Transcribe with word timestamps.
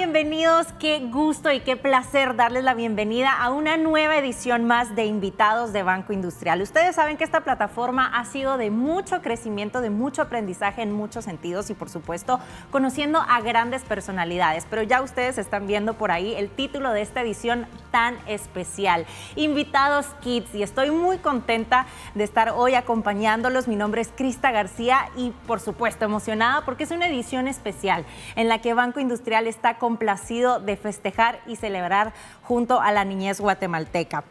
bienvenidos. 0.00 0.68
Qué 0.78 0.98
gusto 1.12 1.52
y 1.52 1.60
qué 1.60 1.76
placer 1.76 2.34
darles 2.34 2.64
la 2.64 2.72
bienvenida 2.72 3.30
a 3.32 3.50
una 3.50 3.76
nueva 3.76 4.16
edición 4.16 4.64
más 4.64 4.96
de 4.96 5.04
Invitados 5.04 5.74
de 5.74 5.82
Banco 5.82 6.14
Industrial. 6.14 6.62
Ustedes 6.62 6.96
saben 6.96 7.18
que 7.18 7.24
esta 7.24 7.42
plataforma 7.42 8.06
ha 8.06 8.24
sido 8.24 8.56
de 8.56 8.70
mucho 8.70 9.20
crecimiento, 9.20 9.82
de 9.82 9.90
mucho 9.90 10.22
aprendizaje 10.22 10.80
en 10.80 10.90
muchos 10.90 11.26
sentidos 11.26 11.68
y 11.68 11.74
por 11.74 11.90
supuesto 11.90 12.40
conociendo 12.70 13.22
a 13.28 13.42
grandes 13.42 13.82
personalidades. 13.82 14.66
Pero 14.70 14.82
ya 14.82 15.02
ustedes 15.02 15.36
están 15.36 15.66
viendo 15.66 15.92
por 15.92 16.12
ahí 16.12 16.34
el 16.34 16.48
título 16.48 16.92
de 16.92 17.02
esta 17.02 17.20
edición 17.20 17.66
tan 17.90 18.16
especial. 18.26 19.04
Invitados 19.36 20.06
Kids 20.22 20.54
y 20.54 20.62
estoy 20.62 20.90
muy 20.90 21.18
contenta 21.18 21.84
de 22.14 22.24
estar 22.24 22.54
hoy 22.56 22.74
acompañándolos. 22.74 23.68
Mi 23.68 23.76
nombre 23.76 24.00
es 24.00 24.08
Crista 24.08 24.50
García 24.50 25.10
y 25.14 25.32
por 25.46 25.60
supuesto 25.60 26.06
emocionada 26.06 26.64
porque 26.64 26.84
es 26.84 26.90
una 26.90 27.06
edición 27.06 27.48
especial 27.48 28.06
en 28.34 28.48
la 28.48 28.62
que 28.62 28.72
Banco 28.72 28.98
Industrial 28.98 29.46
está 29.46 29.76
de 29.98 30.76
festejar 30.76 31.40
y 31.46 31.56
celebrar 31.56 32.12
junto 32.42 32.80
a 32.80 32.92
la 32.92 33.04
niñez 33.04 33.40
guatemalteca. 33.40 34.24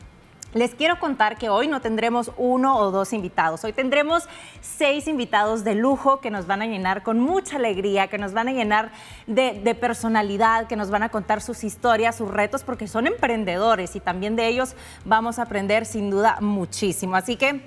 Les 0.53 0.73
quiero 0.73 0.99
contar 0.99 1.37
que 1.37 1.49
hoy 1.49 1.67
no 1.67 1.79
tendremos 1.79 2.31
uno 2.35 2.75
o 2.77 2.89
dos 2.89 3.13
invitados, 3.13 3.63
hoy 3.63 3.71
tendremos 3.71 4.27
seis 4.61 5.07
invitados 5.07 5.63
de 5.63 5.75
lujo 5.75 6.21
que 6.21 6.31
nos 6.31 6.47
van 6.47 6.63
a 6.63 6.65
llenar 6.65 7.03
con 7.03 7.19
mucha 7.19 7.57
alegría, 7.57 8.07
que 8.07 8.17
nos 8.17 8.33
van 8.33 8.47
a 8.47 8.51
llenar 8.51 8.91
de, 9.27 9.77
personalidad, 9.79 10.65
que 10.65 10.75
nos 10.75 10.89
van 10.89 11.03
a 11.03 11.09
contar 11.09 11.41
sus 11.41 11.63
historias, 11.63 12.15
sus 12.15 12.31
retos, 12.31 12.63
porque 12.63 12.87
son 12.87 13.05
emprendedores 13.05 13.95
y 13.95 13.99
también 13.99 14.35
de 14.35 14.47
ellos 14.47 14.75
vamos 15.05 15.37
a 15.37 15.43
aprender 15.43 15.85
sin 15.85 16.09
duda 16.09 16.37
muchísimo. 16.41 17.15
Así 17.15 17.35
que 17.35 17.61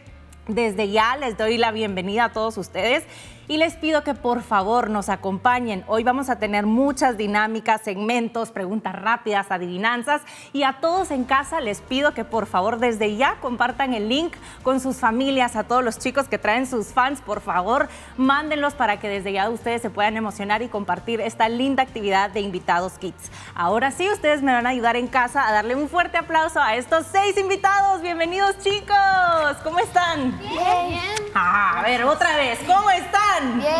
desde 0.49 0.91
ya 0.91 1.17
les 1.17 1.37
doy 1.37 1.57
la 1.57 1.71
bienvenida 1.71 2.25
a 2.25 2.33
todos 2.33 2.59
ustedes 2.59 3.05
y 3.49 3.57
les 3.57 3.75
pido 3.75 4.03
que 4.03 4.15
por 4.15 4.43
favor 4.43 4.89
nos 4.89 5.09
acompañen. 5.09 5.85
Hoy 5.87 6.05
vamos 6.05 6.31
a 6.31 6.37
tener 6.37 6.65
muchas 6.65 7.17
dinámicas, 7.17 7.83
segmentos, 7.83 8.51
preguntas 8.51 8.95
rápidas, 8.95 9.51
adivinanzas 9.51 10.23
y 10.53 10.63
a 10.63 10.79
todos 10.81 11.11
en 11.11 11.25
casa 11.25 11.61
les 11.61 11.81
pido 11.81 12.15
que 12.15 12.25
por 12.25 12.47
favor 12.47 12.79
desde 12.79 13.17
ya 13.17 13.37
compartan 13.41 13.95
el 13.95 14.09
link 14.09 14.33
con 14.63 14.81
sus 14.81 14.97
familias, 14.97 15.57
a 15.57 15.65
todos 15.65 15.85
los 15.85 15.99
chicos 15.99 16.29
que 16.29 16.39
traen 16.39 16.67
sus 16.67 16.89
fans, 16.89 17.21
por 17.21 17.41
favor, 17.41 17.89
mándenlos 18.17 18.75
para 18.75 19.01
que 19.01 19.09
desde 19.09 19.33
ya 19.33 19.51
ustedes 19.51 19.83
se 19.83 19.91
puedan 19.91 20.17
emocionar 20.17 20.63
y 20.63 20.69
compartir 20.69 21.21
esta 21.21 21.49
linda 21.49 21.83
actividad 21.83 22.31
de 22.31 22.41
invitados 22.41 22.95
Kids. 22.95 23.31
Ahora 23.55 23.91
sí, 23.91 24.09
ustedes 24.11 24.43
me 24.43 24.53
van 24.53 24.67
a 24.67 24.71
ayudar 24.71 24.97
en 24.97 25.09
casa 25.09 25.47
a 25.47 25.53
darle 25.53 25.75
un 25.75 25.89
fuerte 25.89 26.17
aplauso 26.17 26.61
a 26.61 26.77
estos 26.77 27.07
seis 27.11 27.37
invitados. 27.37 28.01
Bienvenidos 28.03 28.59
chicos, 28.61 29.57
¿cómo 29.63 29.79
están? 29.81 30.32
Bien. 30.39 31.01
Ah, 31.35 31.81
a 31.81 31.83
ver, 31.83 32.05
otra 32.05 32.37
vez, 32.37 32.59
¿cómo 32.67 32.91
están? 32.91 33.59
Bien. 33.59 33.73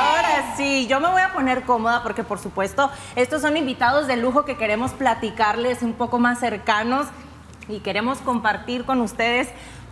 Ahora 0.00 0.54
sí, 0.56 0.86
yo 0.86 1.00
me 1.00 1.08
voy 1.08 1.22
a 1.22 1.32
poner 1.32 1.62
cómoda 1.62 2.02
porque 2.02 2.24
por 2.24 2.38
supuesto 2.38 2.90
estos 3.16 3.42
son 3.42 3.56
invitados 3.56 4.06
de 4.06 4.16
lujo 4.16 4.44
que 4.44 4.56
queremos 4.56 4.92
platicarles 4.92 5.82
un 5.82 5.94
poco 5.94 6.18
más 6.18 6.40
cercanos 6.40 7.06
y 7.68 7.80
queremos 7.80 8.18
compartir 8.18 8.84
con 8.84 9.00
ustedes 9.00 9.48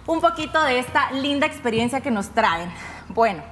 un 0.07 0.21
poquito 0.21 0.63
de 0.63 0.79
esta 0.79 1.13
linda 1.13 1.47
experiencia 1.47 2.01
que 2.01 2.11
nos 2.11 2.31
traen. 2.31 2.73
Bueno, 3.09 3.43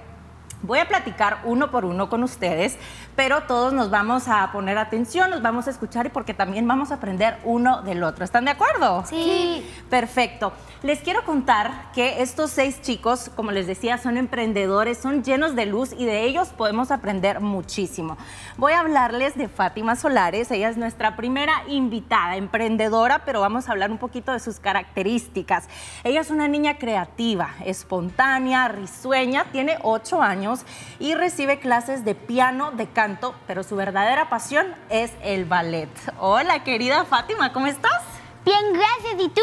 Voy 0.62 0.80
a 0.80 0.88
platicar 0.88 1.38
uno 1.44 1.70
por 1.70 1.84
uno 1.84 2.08
con 2.08 2.24
ustedes, 2.24 2.78
pero 3.18 3.42
todos 3.42 3.72
nos 3.72 3.90
vamos 3.90 4.28
a 4.28 4.52
poner 4.52 4.78
atención, 4.78 5.28
nos 5.30 5.42
vamos 5.42 5.66
a 5.66 5.70
escuchar 5.70 6.06
y 6.06 6.08
porque 6.08 6.34
también 6.34 6.68
vamos 6.68 6.92
a 6.92 6.94
aprender 6.94 7.36
uno 7.42 7.82
del 7.82 8.04
otro. 8.04 8.24
¿Están 8.24 8.44
de 8.44 8.52
acuerdo? 8.52 9.04
Sí. 9.06 9.68
Perfecto. 9.90 10.52
Les 10.84 11.00
quiero 11.00 11.24
contar 11.24 11.90
que 11.92 12.22
estos 12.22 12.52
seis 12.52 12.80
chicos, 12.80 13.32
como 13.34 13.50
les 13.50 13.66
decía, 13.66 13.98
son 13.98 14.16
emprendedores, 14.16 14.98
son 14.98 15.24
llenos 15.24 15.56
de 15.56 15.66
luz 15.66 15.92
y 15.98 16.04
de 16.04 16.22
ellos 16.22 16.50
podemos 16.50 16.92
aprender 16.92 17.40
muchísimo. 17.40 18.16
Voy 18.56 18.74
a 18.74 18.78
hablarles 18.78 19.36
de 19.36 19.48
Fátima 19.48 19.96
Solares, 19.96 20.52
ella 20.52 20.68
es 20.68 20.76
nuestra 20.76 21.16
primera 21.16 21.64
invitada, 21.66 22.36
emprendedora, 22.36 23.24
pero 23.24 23.40
vamos 23.40 23.68
a 23.68 23.72
hablar 23.72 23.90
un 23.90 23.98
poquito 23.98 24.30
de 24.30 24.38
sus 24.38 24.60
características. 24.60 25.68
Ella 26.04 26.20
es 26.20 26.30
una 26.30 26.46
niña 26.46 26.78
creativa, 26.78 27.50
espontánea, 27.64 28.68
risueña, 28.68 29.46
tiene 29.50 29.78
ocho 29.82 30.22
años 30.22 30.64
y 31.00 31.14
recibe 31.14 31.58
clases 31.58 32.04
de 32.04 32.14
piano, 32.14 32.70
de 32.70 32.86
canto, 32.86 33.07
pero 33.46 33.62
su 33.62 33.76
verdadera 33.76 34.28
pasión 34.28 34.66
es 34.90 35.12
el 35.22 35.44
ballet. 35.44 35.88
Hola, 36.18 36.62
querida 36.64 37.04
Fátima, 37.04 37.52
¿cómo 37.52 37.66
estás? 37.66 38.02
Bien, 38.44 38.72
gracias. 38.72 39.22
¿Y 39.24 39.28
tú? 39.30 39.40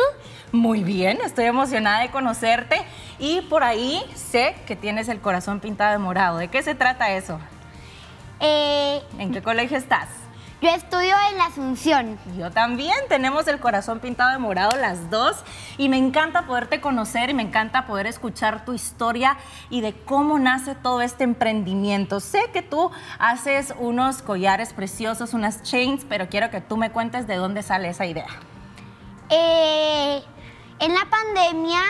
Muy 0.51 0.83
bien, 0.83 1.19
estoy 1.23 1.45
emocionada 1.45 2.01
de 2.01 2.11
conocerte 2.11 2.85
y 3.17 3.41
por 3.41 3.63
ahí 3.63 4.03
sé 4.13 4.55
que 4.67 4.75
tienes 4.75 5.09
el 5.09 5.19
corazón 5.19 5.59
pintado 5.59 5.91
de 5.93 5.97
morado. 5.97 6.37
¿De 6.37 6.47
qué 6.47 6.61
se 6.61 6.75
trata 6.75 7.11
eso? 7.11 7.39
Eh, 8.39 9.01
¿En 9.17 9.33
qué 9.33 9.41
colegio 9.41 9.77
estás? 9.77 10.07
Yo 10.61 10.69
estudio 10.69 11.15
en 11.31 11.37
la 11.37 11.45
Asunción. 11.45 12.17
Yo 12.37 12.49
también, 12.51 12.95
tenemos 13.09 13.47
el 13.47 13.59
corazón 13.59 13.99
pintado 13.99 14.31
de 14.31 14.37
morado 14.37 14.75
las 14.75 15.09
dos 15.09 15.37
y 15.77 15.89
me 15.89 15.97
encanta 15.97 16.47
poderte 16.47 16.81
conocer 16.81 17.29
y 17.29 17.33
me 17.33 17.43
encanta 17.43 17.85
poder 17.85 18.07
escuchar 18.07 18.65
tu 18.65 18.73
historia 18.73 19.37
y 19.69 19.81
de 19.81 19.93
cómo 19.93 20.39
nace 20.39 20.75
todo 20.75 21.01
este 21.01 21.23
emprendimiento. 21.23 22.19
Sé 22.19 22.49
que 22.53 22.61
tú 22.61 22.91
haces 23.19 23.73
unos 23.79 24.21
collares 24.21 24.73
preciosos, 24.73 25.33
unas 25.33 25.61
chains, 25.63 26.05
pero 26.07 26.29
quiero 26.29 26.49
que 26.49 26.61
tú 26.61 26.77
me 26.77 26.91
cuentes 26.91 27.27
de 27.27 27.35
dónde 27.35 27.61
sale 27.61 27.89
esa 27.89 28.05
idea. 28.05 28.27
Eh, 29.29 30.23
en 30.79 30.93
la 30.93 31.05
pandemia 31.09 31.81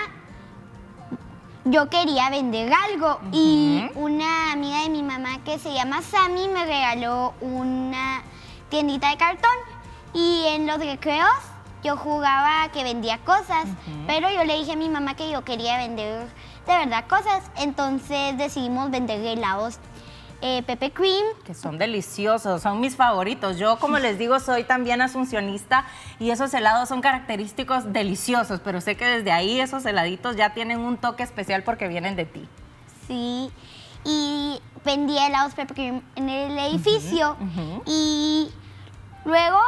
yo 1.66 1.90
quería 1.90 2.30
vender 2.30 2.72
algo 2.72 3.20
y 3.32 3.90
una 3.96 4.52
amiga 4.52 4.84
de 4.84 4.90
mi 4.90 5.02
mamá 5.02 5.44
que 5.44 5.58
se 5.58 5.74
llama 5.74 6.02
Sammy 6.02 6.47
me 6.47 6.64
regaló 6.66 7.34
una 7.42 8.24
tiendita 8.70 9.09
de 9.09 9.18
cartón 9.18 9.56
y 10.14 10.46
en 10.48 10.68
los 10.68 10.78
recreos 10.80 11.30
yo 11.84 11.98
jugaba 11.98 12.72
que 12.72 12.84
vendía 12.84 13.20
cosas, 13.20 13.66
pero 14.08 14.30
yo 14.31 14.44
le 14.44 14.58
dije 14.58 14.72
a 14.72 14.76
mi 14.76 14.90
mamá 14.90 15.16
que 15.16 15.30
yo 15.30 15.44
quería 15.44 15.78
vender 15.78 16.28
de 16.66 16.78
verdad 16.78 17.06
cosas, 17.08 17.44
entonces 17.58 18.38
decidimos 18.38 18.90
vender 18.90 19.24
helados 19.24 19.80
eh, 20.42 20.64
Pepe 20.64 20.92
Cream. 20.92 21.26
Que 21.44 21.53
son 21.53 21.78
deliciosos, 21.78 22.62
son 22.62 22.80
mis 22.80 22.96
favoritos. 22.96 23.58
Yo, 23.58 23.78
como 23.80 24.00
les 24.00 24.18
digo, 24.18 24.40
soy 24.40 24.64
también 24.64 25.02
asuncionista 25.02 25.86
y 26.20 26.32
esos 26.32 26.53
helados 26.53 26.90
son 26.90 27.02
característicos 27.02 27.92
deliciosos, 27.94 28.59
pero 28.64 28.82
sé 28.82 28.96
que 28.96 29.06
desde 29.06 29.32
ahí 29.32 29.59
esos 29.59 29.86
heladitos 29.86 30.36
ya 30.36 30.53
tienen 30.53 30.80
un 30.80 30.97
toque 30.97 31.24
especial 31.24 31.64
porque 31.64 31.88
vienen 31.88 32.16
de 32.16 32.26
ti. 32.26 32.47
Sí, 33.08 33.52
y 34.05 34.61
vendía 34.85 35.27
helados 35.27 35.53
Cream 35.55 36.01
en 36.16 36.29
el 36.29 36.57
edificio 36.59 37.35
y 37.85 38.49
luego, 39.25 39.59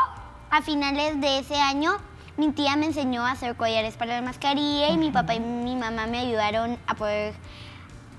a 0.52 0.62
finales 0.62 1.20
de 1.20 1.40
ese 1.40 1.60
año, 1.60 1.98
mi 2.38 2.52
tía 2.52 2.76
me 2.76 2.86
enseñó 2.86 3.26
a 3.26 3.32
hacer 3.32 3.56
collares 3.58 3.98
para 3.98 4.16
la 4.16 4.22
mascarilla 4.22 4.90
y 4.92 4.98
mi 4.98 5.12
papá 5.12 5.34
y 5.36 5.40
mi 5.40 5.76
mamá 5.76 6.06
me 6.06 6.20
ayudaron 6.20 6.78
a 6.86 6.94
poder 6.94 7.34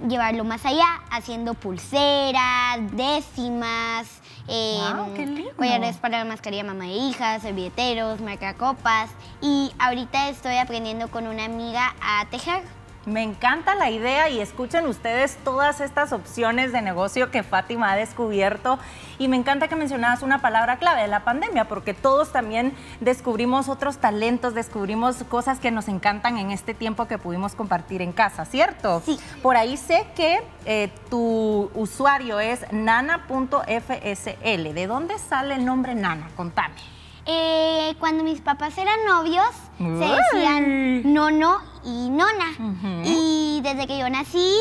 llevarlo 0.06 0.44
más 0.44 0.64
allá, 0.64 0.86
haciendo 1.10 1.54
pulseras, 1.54 2.78
décimas, 2.92 4.20
eh, 4.48 4.78
qué 5.14 5.26
lindo. 5.26 5.56
collares 5.56 5.96
para 5.98 6.18
la 6.18 6.24
mascarilla 6.24 6.64
mamá 6.64 6.86
e 6.86 6.96
hija, 6.96 7.38
servilleteros, 7.40 8.20
marcacopas 8.20 9.10
y 9.40 9.72
ahorita 9.78 10.28
estoy 10.28 10.56
aprendiendo 10.56 11.08
con 11.10 11.26
una 11.26 11.44
amiga 11.44 11.94
a 12.00 12.26
tejer. 12.30 12.62
Me 13.08 13.22
encanta 13.22 13.74
la 13.74 13.90
idea 13.90 14.28
y 14.28 14.40
escuchen 14.40 14.86
ustedes 14.86 15.38
todas 15.42 15.80
estas 15.80 16.12
opciones 16.12 16.72
de 16.72 16.82
negocio 16.82 17.30
que 17.30 17.42
Fátima 17.42 17.92
ha 17.92 17.96
descubierto. 17.96 18.78
Y 19.18 19.28
me 19.28 19.36
encanta 19.36 19.66
que 19.66 19.76
mencionabas 19.76 20.22
una 20.22 20.42
palabra 20.42 20.76
clave 20.76 21.02
de 21.02 21.08
la 21.08 21.24
pandemia, 21.24 21.66
porque 21.66 21.94
todos 21.94 22.32
también 22.32 22.74
descubrimos 23.00 23.68
otros 23.68 23.96
talentos, 23.96 24.54
descubrimos 24.54 25.24
cosas 25.24 25.58
que 25.58 25.70
nos 25.70 25.88
encantan 25.88 26.36
en 26.36 26.50
este 26.50 26.74
tiempo 26.74 27.08
que 27.08 27.16
pudimos 27.18 27.54
compartir 27.54 28.02
en 28.02 28.12
casa, 28.12 28.44
¿cierto? 28.44 29.02
Sí. 29.04 29.18
Por 29.42 29.56
ahí 29.56 29.78
sé 29.78 30.06
que 30.14 30.40
eh, 30.66 30.90
tu 31.08 31.70
usuario 31.74 32.38
es 32.40 32.70
nana.fsl. 32.70 33.64
¿De 34.74 34.86
dónde 34.86 35.18
sale 35.18 35.54
el 35.54 35.64
nombre 35.64 35.94
Nana? 35.94 36.28
Contame. 36.36 36.74
Eh, 37.30 37.94
cuando 37.98 38.24
mis 38.24 38.40
papás 38.40 38.78
eran 38.78 39.04
novios, 39.06 39.44
se 39.76 39.84
decían 39.84 41.12
nono 41.12 41.60
y 41.88 42.10
nona. 42.10 43.02
Y 43.04 43.60
desde 43.62 43.86
que 43.86 43.98
yo 43.98 44.08
nací, 44.10 44.54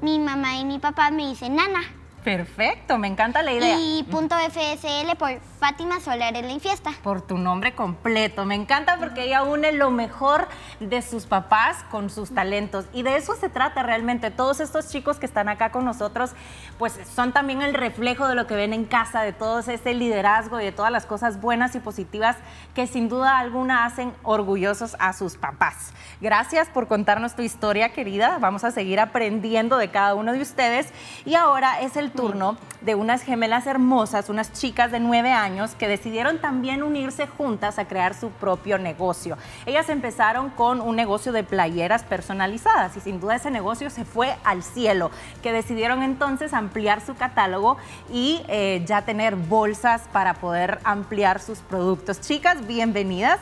mi 0.00 0.18
mamá 0.18 0.56
y 0.56 0.64
mi 0.64 0.78
papá 0.78 1.10
me 1.10 1.28
dicen 1.28 1.56
nana. 1.56 1.82
Perfecto, 2.24 2.98
me 2.98 3.08
encanta 3.08 3.42
la 3.42 3.52
idea. 3.52 3.76
Y 3.78 4.04
punto 4.04 4.36
FSL 4.36 5.16
por 5.18 5.40
Fátima 5.58 5.98
Solar 5.98 6.36
en 6.36 6.46
la 6.46 6.52
Infiesta. 6.52 6.92
Por 7.02 7.20
tu 7.20 7.36
nombre 7.36 7.74
completo. 7.74 8.44
Me 8.44 8.54
encanta 8.54 8.96
porque 8.98 9.24
ella 9.24 9.42
une 9.42 9.72
lo 9.72 9.90
mejor 9.90 10.46
de 10.78 11.02
sus 11.02 11.26
papás 11.26 11.84
con 11.90 12.10
sus 12.10 12.32
talentos. 12.32 12.84
Y 12.92 13.02
de 13.02 13.16
eso 13.16 13.34
se 13.34 13.48
trata 13.48 13.82
realmente. 13.82 14.30
Todos 14.30 14.60
estos 14.60 14.88
chicos 14.88 15.18
que 15.18 15.26
están 15.26 15.48
acá 15.48 15.72
con 15.72 15.84
nosotros, 15.84 16.30
pues 16.78 16.96
son 17.12 17.32
también 17.32 17.60
el 17.60 17.74
reflejo 17.74 18.28
de 18.28 18.36
lo 18.36 18.46
que 18.46 18.54
ven 18.54 18.72
en 18.72 18.84
casa, 18.84 19.22
de 19.22 19.32
todo 19.32 19.58
ese 19.58 19.92
liderazgo 19.92 20.60
y 20.60 20.64
de 20.64 20.72
todas 20.72 20.92
las 20.92 21.06
cosas 21.06 21.40
buenas 21.40 21.74
y 21.74 21.80
positivas 21.80 22.36
que 22.74 22.86
sin 22.86 23.08
duda 23.08 23.38
alguna 23.38 23.84
hacen 23.84 24.12
orgullosos 24.22 24.96
a 25.00 25.12
sus 25.12 25.36
papás. 25.36 25.92
Gracias 26.20 26.68
por 26.68 26.86
contarnos 26.86 27.34
tu 27.34 27.42
historia, 27.42 27.88
querida. 27.88 28.38
Vamos 28.38 28.62
a 28.62 28.70
seguir 28.70 29.00
aprendiendo 29.00 29.76
de 29.76 29.90
cada 29.90 30.14
uno 30.14 30.32
de 30.32 30.40
ustedes. 30.40 30.92
Y 31.24 31.34
ahora 31.34 31.80
es 31.80 31.96
el 31.96 32.11
turno 32.12 32.56
de 32.80 32.94
unas 32.94 33.22
gemelas 33.22 33.66
hermosas, 33.66 34.28
unas 34.28 34.52
chicas 34.52 34.90
de 34.90 35.00
nueve 35.00 35.32
años 35.32 35.74
que 35.74 35.88
decidieron 35.88 36.38
también 36.38 36.82
unirse 36.82 37.26
juntas 37.26 37.78
a 37.78 37.86
crear 37.86 38.14
su 38.14 38.30
propio 38.30 38.78
negocio. 38.78 39.36
Ellas 39.66 39.88
empezaron 39.88 40.50
con 40.50 40.80
un 40.80 40.96
negocio 40.96 41.32
de 41.32 41.44
playeras 41.44 42.02
personalizadas 42.02 42.96
y 42.96 43.00
sin 43.00 43.20
duda 43.20 43.36
ese 43.36 43.50
negocio 43.50 43.90
se 43.90 44.04
fue 44.04 44.36
al 44.44 44.62
cielo, 44.62 45.10
que 45.42 45.52
decidieron 45.52 46.02
entonces 46.02 46.52
ampliar 46.52 47.00
su 47.00 47.14
catálogo 47.14 47.76
y 48.12 48.42
eh, 48.48 48.82
ya 48.86 49.02
tener 49.02 49.36
bolsas 49.36 50.02
para 50.12 50.34
poder 50.34 50.80
ampliar 50.84 51.40
sus 51.40 51.58
productos. 51.58 52.20
Chicas, 52.20 52.66
bienvenidas, 52.66 53.40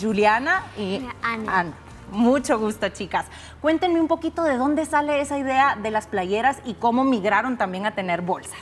Juliana 0.00 0.62
y 0.78 1.06
Ana. 1.22 1.60
Ana. 1.60 1.91
Mucho 2.12 2.58
gusto, 2.58 2.88
chicas. 2.90 3.26
Cuéntenme 3.60 4.00
un 4.00 4.08
poquito 4.08 4.42
de 4.44 4.56
dónde 4.58 4.84
sale 4.86 5.20
esa 5.20 5.38
idea 5.38 5.76
de 5.76 5.90
las 5.90 6.06
playeras 6.06 6.58
y 6.64 6.74
cómo 6.74 7.04
migraron 7.04 7.56
también 7.56 7.86
a 7.86 7.94
tener 7.94 8.20
bolsas. 8.22 8.60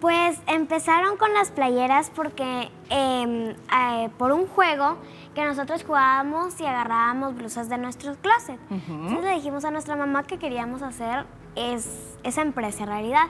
Pues 0.00 0.38
empezaron 0.46 1.16
con 1.18 1.32
las 1.34 1.50
playeras 1.50 2.10
porque 2.10 2.70
em, 2.88 3.50
eh, 3.50 4.08
por 4.18 4.32
un 4.32 4.46
juego 4.46 4.96
que 5.34 5.44
nosotros 5.44 5.84
jugábamos 5.84 6.58
y 6.60 6.66
agarrábamos 6.66 7.34
blusas 7.36 7.68
de 7.68 7.76
nuestro 7.78 8.14
closet. 8.16 8.58
Entonces 8.70 9.24
le 9.24 9.34
dijimos 9.34 9.64
a 9.64 9.70
nuestra 9.70 9.96
mamá 9.96 10.22
que 10.24 10.38
queríamos 10.38 10.82
hacer 10.82 11.26
es, 11.54 12.16
esa 12.22 12.42
empresa 12.42 12.84
en 12.84 12.88
realidad, 12.88 13.26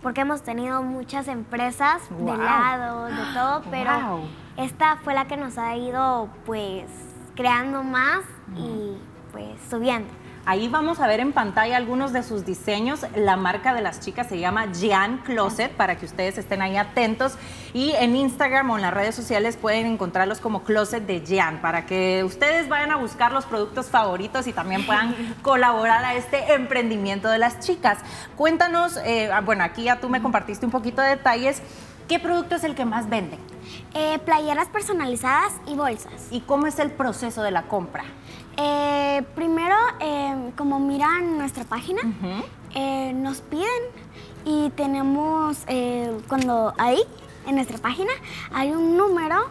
porque 0.00 0.20
hemos 0.22 0.42
tenido 0.42 0.82
muchas 0.82 1.26
empresas 1.28 2.02
Wow. 2.10 2.26
de 2.26 2.32
helados, 2.34 3.10
de 3.10 3.34
todo, 3.34 3.62
pero 3.70 3.90
Wow. 4.08 4.20
esta 4.58 4.96
fue 5.04 5.14
la 5.14 5.26
que 5.26 5.36
nos 5.36 5.58
ha 5.58 5.76
ido 5.76 6.28
pues 6.46 6.84
creando 7.34 7.82
más 7.82 8.22
y 8.56 8.96
pues 9.32 9.48
subiendo. 9.70 10.22
Ahí 10.44 10.66
vamos 10.66 10.98
a 10.98 11.06
ver 11.06 11.20
en 11.20 11.32
pantalla 11.32 11.76
algunos 11.76 12.12
de 12.12 12.24
sus 12.24 12.44
diseños. 12.44 13.06
La 13.14 13.36
marca 13.36 13.74
de 13.74 13.80
las 13.80 14.00
chicas 14.00 14.26
se 14.26 14.40
llama 14.40 14.66
Gian 14.74 15.18
Closet 15.18 15.70
para 15.70 15.96
que 15.96 16.04
ustedes 16.04 16.36
estén 16.36 16.62
ahí 16.62 16.76
atentos. 16.76 17.34
Y 17.72 17.92
en 17.92 18.16
Instagram 18.16 18.68
o 18.70 18.76
en 18.76 18.82
las 18.82 18.92
redes 18.92 19.14
sociales 19.14 19.56
pueden 19.56 19.86
encontrarlos 19.86 20.40
como 20.40 20.64
Closet 20.64 21.06
de 21.06 21.20
Gian 21.24 21.60
para 21.60 21.86
que 21.86 22.24
ustedes 22.24 22.68
vayan 22.68 22.90
a 22.90 22.96
buscar 22.96 23.30
los 23.30 23.44
productos 23.44 23.86
favoritos 23.86 24.48
y 24.48 24.52
también 24.52 24.84
puedan 24.84 25.14
colaborar 25.42 26.04
a 26.04 26.16
este 26.16 26.54
emprendimiento 26.54 27.28
de 27.28 27.38
las 27.38 27.60
chicas. 27.60 27.98
Cuéntanos, 28.34 28.96
eh, 29.04 29.30
ah, 29.32 29.42
bueno, 29.42 29.62
aquí 29.62 29.84
ya 29.84 30.00
tú 30.00 30.08
me 30.08 30.20
compartiste 30.20 30.66
un 30.66 30.72
poquito 30.72 31.02
de 31.02 31.10
detalles. 31.10 31.62
¿Qué 32.08 32.18
producto 32.18 32.56
es 32.56 32.64
el 32.64 32.74
que 32.74 32.84
más 32.84 33.08
venden? 33.08 33.40
Eh, 33.94 34.18
playeras 34.24 34.68
personalizadas 34.68 35.54
y 35.66 35.74
bolsas. 35.74 36.28
¿Y 36.30 36.40
cómo 36.40 36.66
es 36.66 36.78
el 36.78 36.90
proceso 36.90 37.42
de 37.42 37.50
la 37.50 37.62
compra? 37.62 38.04
Eh, 38.56 39.22
primero, 39.34 39.76
eh, 40.00 40.52
como 40.56 40.78
miran 40.78 41.38
nuestra 41.38 41.64
página, 41.64 42.02
eh, 42.74 43.12
nos 43.14 43.40
piden 43.40 43.66
y 44.44 44.70
tenemos, 44.70 45.58
eh, 45.68 46.14
cuando 46.28 46.74
ahí, 46.78 47.00
en 47.46 47.54
nuestra 47.56 47.78
página, 47.78 48.12
hay 48.52 48.72
un 48.72 48.96
número 48.96 49.46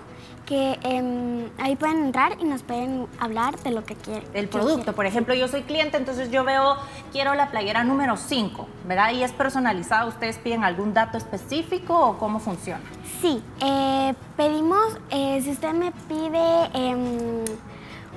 que 0.51 0.77
em, 0.83 1.50
ahí 1.59 1.77
pueden 1.77 2.07
entrar 2.07 2.36
y 2.42 2.44
nos 2.44 2.62
pueden 2.62 3.07
hablar 3.19 3.57
de 3.62 3.71
lo 3.71 3.86
que 3.86 3.95
quieren. 3.95 4.27
el 4.33 4.50
producto. 4.50 4.92
Por 4.92 5.06
ejemplo, 5.06 5.33
yo 5.33 5.48
soy 5.48 5.62
cliente, 5.62 5.95
entonces 5.95 6.30
yo 6.30 6.44
veo, 6.44 6.75
quiero 7.13 7.36
la 7.36 7.51
playera 7.51 7.86
número 7.86 8.18
5, 8.18 8.68
¿verdad? 8.86 9.13
Y 9.13 9.24
es 9.24 9.31
personalizada. 9.31 10.07
¿Ustedes 10.07 10.38
piden 10.39 10.65
algún 10.65 10.94
dato 10.94 11.18
específico 11.18 11.98
o 11.98 12.18
cómo 12.18 12.39
funciona? 12.39 12.81
Sí, 13.21 13.42
eh, 13.62 14.13
pedimos, 14.36 14.98
eh, 15.09 15.39
si 15.42 15.51
usted 15.51 15.71
me 15.71 15.94
pide 16.09 16.65
em, 16.74 17.45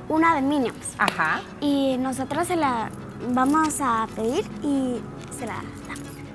una 0.08 0.34
de 0.34 0.42
Minions 0.42 0.96
Ajá. 0.98 1.40
y 1.60 1.96
nosotros 1.98 2.48
se 2.48 2.56
la 2.56 2.90
vamos 3.28 3.80
a 3.80 4.08
pedir 4.16 4.44
y 4.60 5.00
se 5.38 5.46
la. 5.46 5.62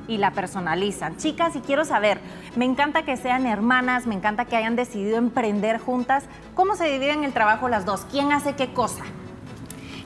Y 0.09 0.17
la 0.17 0.31
personalizan. 0.31 1.15
Chicas, 1.17 1.55
y 1.55 1.61
quiero 1.61 1.85
saber, 1.85 2.19
me 2.55 2.65
encanta 2.65 3.03
que 3.03 3.15
sean 3.15 3.45
hermanas, 3.45 4.07
me 4.07 4.15
encanta 4.15 4.45
que 4.45 4.57
hayan 4.57 4.75
decidido 4.75 5.17
emprender 5.17 5.79
juntas. 5.79 6.25
¿Cómo 6.55 6.75
se 6.75 6.91
dividen 6.91 7.23
el 7.23 7.31
trabajo 7.31 7.69
las 7.69 7.85
dos? 7.85 8.05
¿Quién 8.11 8.31
hace 8.33 8.55
qué 8.55 8.73
cosa? 8.73 9.03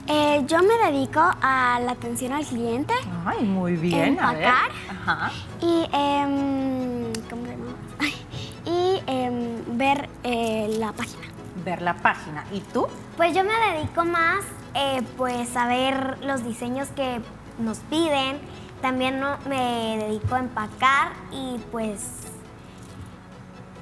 Eh, 0.07 0.43
yo 0.47 0.59
me 0.59 0.91
dedico 0.91 1.21
a 1.21 1.79
la 1.81 1.93
atención 1.93 2.33
al 2.33 2.45
cliente 2.45 2.93
Ay, 3.25 3.45
muy 3.45 3.77
bien. 3.77 4.19
A 4.19 4.33
ver. 4.33 4.43
Empacar. 4.43 4.71
Ajá. 4.89 5.31
y, 5.61 5.87
em, 5.93 7.13
¿cómo 7.29 7.45
se 7.45 7.51
llama? 7.51 7.75
Y 8.65 9.01
em, 9.07 9.77
ver 9.77 10.09
eh, 10.23 10.75
la 10.77 10.91
página. 10.91 11.23
Ver 11.63 11.81
la 11.81 11.93
página. 11.95 12.43
¿Y 12.51 12.59
tú? 12.59 12.87
Pues 13.15 13.33
yo 13.33 13.43
me 13.43 13.53
dedico 13.73 14.03
más 14.03 14.43
eh, 14.73 15.03
pues 15.17 15.55
a 15.55 15.67
ver 15.67 16.17
los 16.25 16.43
diseños 16.43 16.89
que 16.89 17.21
nos 17.59 17.79
piden. 17.79 18.39
También 18.83 19.21
no- 19.21 19.37
me 19.47 19.95
dedico 19.97 20.35
a 20.35 20.39
empacar 20.39 21.13
y 21.31 21.57
pues 21.71 22.01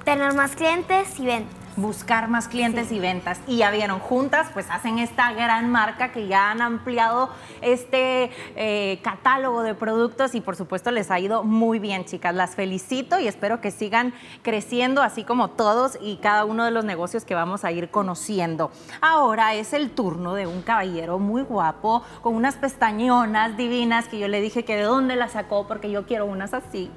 tener 0.05 0.35
más 0.35 0.55
clientes 0.55 1.19
y 1.19 1.25
ventas. 1.25 1.60
Buscar 1.75 2.27
más 2.27 2.47
clientes 2.47 2.91
y 2.91 2.99
ventas. 2.99 3.39
Y 3.47 3.57
ya 3.57 3.71
vieron, 3.71 3.99
juntas 3.99 4.49
pues 4.53 4.67
hacen 4.69 4.99
esta 4.99 5.33
gran 5.33 5.69
marca 5.69 6.11
que 6.11 6.27
ya 6.27 6.51
han 6.51 6.61
ampliado 6.61 7.29
este 7.61 8.31
eh, 8.55 8.99
catálogo 9.03 9.63
de 9.63 9.75
productos 9.75 10.35
y 10.35 10.41
por 10.41 10.55
supuesto 10.55 10.91
les 10.91 11.11
ha 11.11 11.19
ido 11.19 11.43
muy 11.43 11.79
bien, 11.79 12.05
chicas. 12.05 12.33
Las 12.35 12.55
felicito 12.55 13.19
y 13.19 13.27
espero 13.27 13.61
que 13.61 13.71
sigan 13.71 14.13
creciendo 14.41 15.01
así 15.01 15.23
como 15.23 15.49
todos 15.49 15.97
y 16.01 16.17
cada 16.17 16.45
uno 16.45 16.65
de 16.65 16.71
los 16.71 16.85
negocios 16.85 17.25
que 17.25 17.35
vamos 17.35 17.63
a 17.63 17.71
ir 17.71 17.89
conociendo. 17.89 18.71
Ahora 19.01 19.53
es 19.55 19.73
el 19.73 19.91
turno 19.91 20.33
de 20.35 20.47
un 20.47 20.61
caballero 20.61 21.19
muy 21.19 21.41
guapo 21.41 22.03
con 22.21 22.35
unas 22.35 22.55
pestañonas 22.55 23.57
divinas 23.57 24.07
que 24.07 24.19
yo 24.19 24.27
le 24.27 24.41
dije 24.41 24.65
que 24.65 24.75
de 24.75 24.83
dónde 24.83 25.15
las 25.15 25.33
sacó 25.33 25.67
porque 25.67 25.91
yo 25.91 26.05
quiero 26.05 26.25
unas 26.25 26.53
así. 26.53 26.91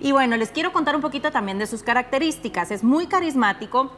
Y 0.00 0.12
bueno, 0.12 0.36
les 0.36 0.50
quiero 0.50 0.72
contar 0.72 0.96
un 0.96 1.02
poquito 1.02 1.30
también 1.30 1.58
de 1.58 1.66
sus 1.66 1.82
características. 1.82 2.70
Es 2.70 2.82
muy 2.84 3.06
carismático. 3.06 3.90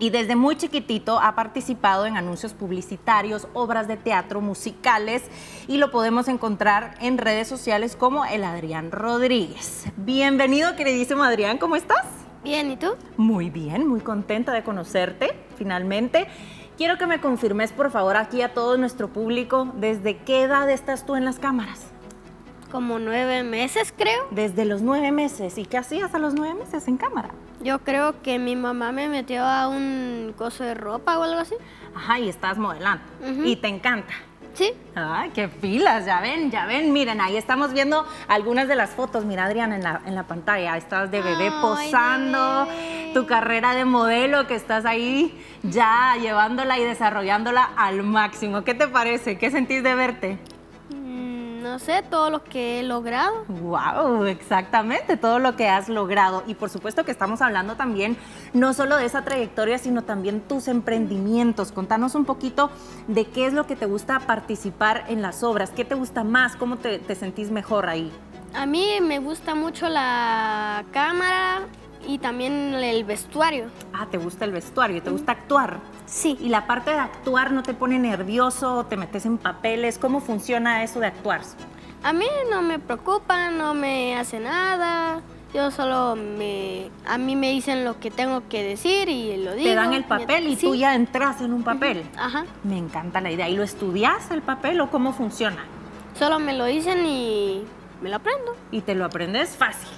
Y 0.00 0.08
desde 0.08 0.34
muy 0.34 0.56
chiquitito 0.56 1.20
ha 1.20 1.34
participado 1.34 2.06
en 2.06 2.16
anuncios 2.16 2.54
publicitarios, 2.54 3.46
obras 3.52 3.86
de 3.86 3.98
teatro, 3.98 4.40
musicales 4.40 5.22
y 5.68 5.76
lo 5.76 5.90
podemos 5.90 6.26
encontrar 6.28 6.94
en 7.02 7.18
redes 7.18 7.46
sociales 7.46 7.96
como 7.96 8.24
el 8.24 8.44
Adrián 8.44 8.92
Rodríguez. 8.92 9.84
Bienvenido, 9.98 10.74
queridísimo 10.74 11.22
Adrián, 11.22 11.58
¿cómo 11.58 11.76
estás? 11.76 12.06
Bien, 12.42 12.70
¿y 12.70 12.78
tú? 12.78 12.96
Muy 13.18 13.50
bien, 13.50 13.86
muy 13.86 14.00
contenta 14.00 14.54
de 14.54 14.62
conocerte 14.62 15.34
finalmente. 15.56 16.26
Quiero 16.78 16.96
que 16.96 17.06
me 17.06 17.20
confirmes, 17.20 17.72
por 17.72 17.90
favor, 17.90 18.16
aquí 18.16 18.40
a 18.40 18.54
todo 18.54 18.78
nuestro 18.78 19.12
público, 19.12 19.70
¿desde 19.76 20.16
qué 20.16 20.44
edad 20.44 20.70
estás 20.70 21.04
tú 21.04 21.14
en 21.14 21.26
las 21.26 21.38
cámaras? 21.38 21.88
Como 22.72 22.98
nueve 22.98 23.42
meses, 23.42 23.92
creo. 23.94 24.28
Desde 24.30 24.64
los 24.64 24.80
nueve 24.80 25.12
meses. 25.12 25.58
¿Y 25.58 25.66
qué 25.66 25.76
hacías 25.76 26.14
a 26.14 26.18
los 26.18 26.32
nueve 26.32 26.54
meses 26.54 26.88
en 26.88 26.96
cámara? 26.96 27.28
Yo 27.60 27.80
creo 27.80 28.22
que 28.22 28.38
mi 28.38 28.56
mamá 28.56 28.90
me 28.92 29.08
metió 29.08 29.44
a 29.44 29.68
un 29.68 30.34
coso 30.36 30.64
de 30.64 30.74
ropa 30.74 31.18
o 31.18 31.22
algo 31.22 31.40
así. 31.40 31.54
Ajá, 31.94 32.18
y 32.18 32.28
estás 32.28 32.56
modelando. 32.56 33.02
Y 33.44 33.56
te 33.56 33.68
encanta. 33.68 34.14
Sí. 34.54 34.72
Ay, 34.94 35.30
qué 35.30 35.46
pilas, 35.48 36.06
ya 36.06 36.20
ven, 36.20 36.50
ya 36.50 36.66
ven. 36.66 36.92
Miren, 36.92 37.20
ahí 37.20 37.36
estamos 37.36 37.72
viendo 37.72 38.04
algunas 38.28 38.66
de 38.66 38.74
las 38.76 38.90
fotos. 38.90 39.24
Mira, 39.24 39.44
Adriana, 39.44 39.76
en 39.76 39.82
la, 39.82 40.00
en 40.06 40.14
la 40.14 40.24
pantalla. 40.24 40.76
Estás 40.76 41.10
de 41.10 41.20
bebé 41.22 41.50
Ay, 41.52 41.60
posando, 41.60 42.66
bebé. 42.66 43.10
tu 43.14 43.26
carrera 43.26 43.74
de 43.74 43.84
modelo 43.84 44.46
que 44.46 44.54
estás 44.54 44.86
ahí 44.86 45.38
ya 45.62 46.16
llevándola 46.20 46.78
y 46.78 46.84
desarrollándola 46.84 47.70
al 47.76 48.02
máximo. 48.02 48.64
¿Qué 48.64 48.74
te 48.74 48.88
parece? 48.88 49.38
¿Qué 49.38 49.50
sentís 49.50 49.82
de 49.82 49.94
verte? 49.94 50.38
No 51.60 51.78
sé, 51.78 52.02
todo 52.02 52.30
lo 52.30 52.42
que 52.42 52.80
he 52.80 52.82
logrado. 52.82 53.44
Wow, 53.48 54.24
exactamente, 54.24 55.18
todo 55.18 55.38
lo 55.38 55.56
que 55.56 55.68
has 55.68 55.90
logrado. 55.90 56.42
Y 56.46 56.54
por 56.54 56.70
supuesto 56.70 57.04
que 57.04 57.10
estamos 57.10 57.42
hablando 57.42 57.76
también 57.76 58.16
no 58.54 58.72
solo 58.72 58.96
de 58.96 59.04
esa 59.04 59.22
trayectoria, 59.22 59.76
sino 59.76 60.02
también 60.02 60.40
tus 60.40 60.68
emprendimientos. 60.68 61.70
Contanos 61.70 62.14
un 62.14 62.24
poquito 62.24 62.70
de 63.08 63.26
qué 63.26 63.46
es 63.46 63.52
lo 63.52 63.66
que 63.66 63.76
te 63.76 63.84
gusta 63.84 64.20
participar 64.20 65.04
en 65.08 65.20
las 65.20 65.42
obras, 65.42 65.70
qué 65.70 65.84
te 65.84 65.94
gusta 65.94 66.24
más, 66.24 66.56
cómo 66.56 66.76
te, 66.76 66.98
te 66.98 67.14
sentís 67.14 67.50
mejor 67.50 67.88
ahí. 67.90 68.10
A 68.54 68.64
mí 68.64 68.98
me 69.02 69.18
gusta 69.18 69.54
mucho 69.54 69.88
la 69.88 70.84
cámara 70.92 71.66
y 72.10 72.18
también 72.18 72.74
el 72.74 73.04
vestuario. 73.04 73.66
Ah, 73.92 74.06
te 74.10 74.18
gusta 74.18 74.44
el 74.44 74.52
vestuario, 74.52 75.02
te 75.02 75.10
gusta 75.10 75.32
actuar. 75.32 75.78
Sí. 76.06 76.36
Y 76.40 76.48
la 76.48 76.66
parte 76.66 76.90
de 76.90 76.98
actuar 76.98 77.52
no 77.52 77.62
te 77.62 77.72
pone 77.74 77.98
nervioso, 77.98 78.84
te 78.86 78.96
metes 78.96 79.26
en 79.26 79.38
papeles, 79.38 79.98
¿cómo 79.98 80.20
funciona 80.20 80.82
eso 80.82 80.98
de 81.00 81.06
actuar? 81.06 81.40
A 82.02 82.12
mí 82.12 82.26
no 82.50 82.62
me 82.62 82.78
preocupa, 82.78 83.50
no 83.50 83.74
me 83.74 84.16
hace 84.16 84.40
nada. 84.40 85.20
Yo 85.52 85.70
solo 85.70 86.16
me... 86.16 86.90
A 87.06 87.18
mí 87.18 87.34
me 87.36 87.50
dicen 87.50 87.84
lo 87.84 87.98
que 87.98 88.10
tengo 88.10 88.48
que 88.48 88.62
decir 88.62 89.08
y 89.08 89.36
lo 89.36 89.52
digo. 89.52 89.68
Te 89.68 89.74
dan 89.74 89.92
el 89.92 90.04
papel 90.04 90.46
y 90.46 90.54
Sí. 90.56 90.66
tú 90.66 90.74
ya 90.76 90.94
entras 90.94 91.40
en 91.40 91.52
un 91.52 91.62
papel. 91.64 92.04
Ajá. 92.16 92.44
Me 92.62 92.78
encanta 92.78 93.20
la 93.20 93.30
idea. 93.32 93.48
¿Y 93.48 93.56
lo 93.56 93.64
estudias 93.64 94.30
el 94.30 94.42
papel 94.42 94.80
o 94.80 94.90
cómo 94.90 95.12
funciona? 95.12 95.64
Solo 96.18 96.38
me 96.38 96.52
lo 96.56 96.64
dicen 96.66 97.04
y 97.04 97.64
me 98.00 98.10
lo 98.10 98.16
aprendo. 98.16 98.54
Y 98.70 98.80
te 98.82 98.94
lo 98.94 99.04
aprendes 99.04 99.56
fácil. 99.56 99.88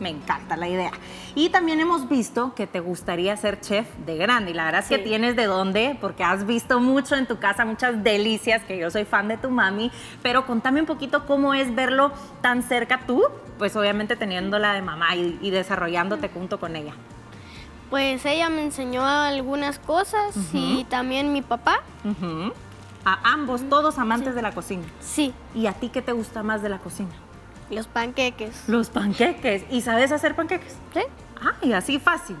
Me 0.00 0.08
encanta 0.08 0.56
la 0.56 0.68
idea. 0.68 0.90
Y 1.34 1.50
también 1.50 1.80
hemos 1.80 2.08
visto 2.08 2.54
que 2.54 2.66
te 2.66 2.80
gustaría 2.80 3.36
ser 3.36 3.60
chef 3.60 3.86
de 4.06 4.16
grande. 4.16 4.50
Y 4.50 4.54
la 4.54 4.64
verdad 4.64 4.82
es 4.82 4.88
que 4.88 4.98
tienes 4.98 5.36
de 5.36 5.46
dónde, 5.46 5.96
porque 6.00 6.24
has 6.24 6.46
visto 6.46 6.80
mucho 6.80 7.16
en 7.16 7.26
tu 7.26 7.38
casa, 7.38 7.64
muchas 7.64 8.02
delicias, 8.02 8.62
que 8.64 8.78
yo 8.78 8.90
soy 8.90 9.04
fan 9.04 9.28
de 9.28 9.36
tu 9.36 9.50
mami. 9.50 9.90
Pero 10.22 10.46
contame 10.46 10.80
un 10.80 10.86
poquito 10.86 11.26
cómo 11.26 11.54
es 11.54 11.74
verlo 11.74 12.12
tan 12.40 12.62
cerca 12.62 13.00
tú, 13.06 13.22
pues 13.58 13.76
obviamente 13.76 14.16
teniéndola 14.16 14.72
de 14.72 14.82
mamá 14.82 15.14
y, 15.16 15.38
y 15.42 15.50
desarrollándote 15.50 16.28
junto 16.28 16.58
con 16.58 16.76
ella. 16.76 16.94
Pues 17.90 18.24
ella 18.24 18.48
me 18.50 18.62
enseñó 18.62 19.04
algunas 19.04 19.80
cosas 19.80 20.36
y 20.52 20.84
también 20.88 21.32
mi 21.32 21.42
papá. 21.42 21.80
A 23.04 23.32
ambos, 23.32 23.68
todos 23.68 23.98
amantes 23.98 24.36
de 24.36 24.42
la 24.42 24.52
cocina. 24.52 24.84
Sí, 25.00 25.34
¿Y 25.54 25.66
a 25.66 25.72
ti 25.72 25.88
qué 25.88 26.00
te 26.00 26.12
gusta 26.12 26.44
más 26.44 26.62
de 26.62 26.68
la 26.68 26.78
cocina? 26.78 27.10
Los 27.70 27.86
panqueques. 27.86 28.68
Los 28.68 28.90
panqueques. 28.90 29.64
¿Y 29.70 29.80
sabes 29.80 30.12
hacer 30.12 30.34
panqueques? 30.34 30.76
Sí. 30.94 31.00
Ah, 31.42 31.54
y 31.62 31.72
así 31.72 31.98
fácil. 31.98 32.36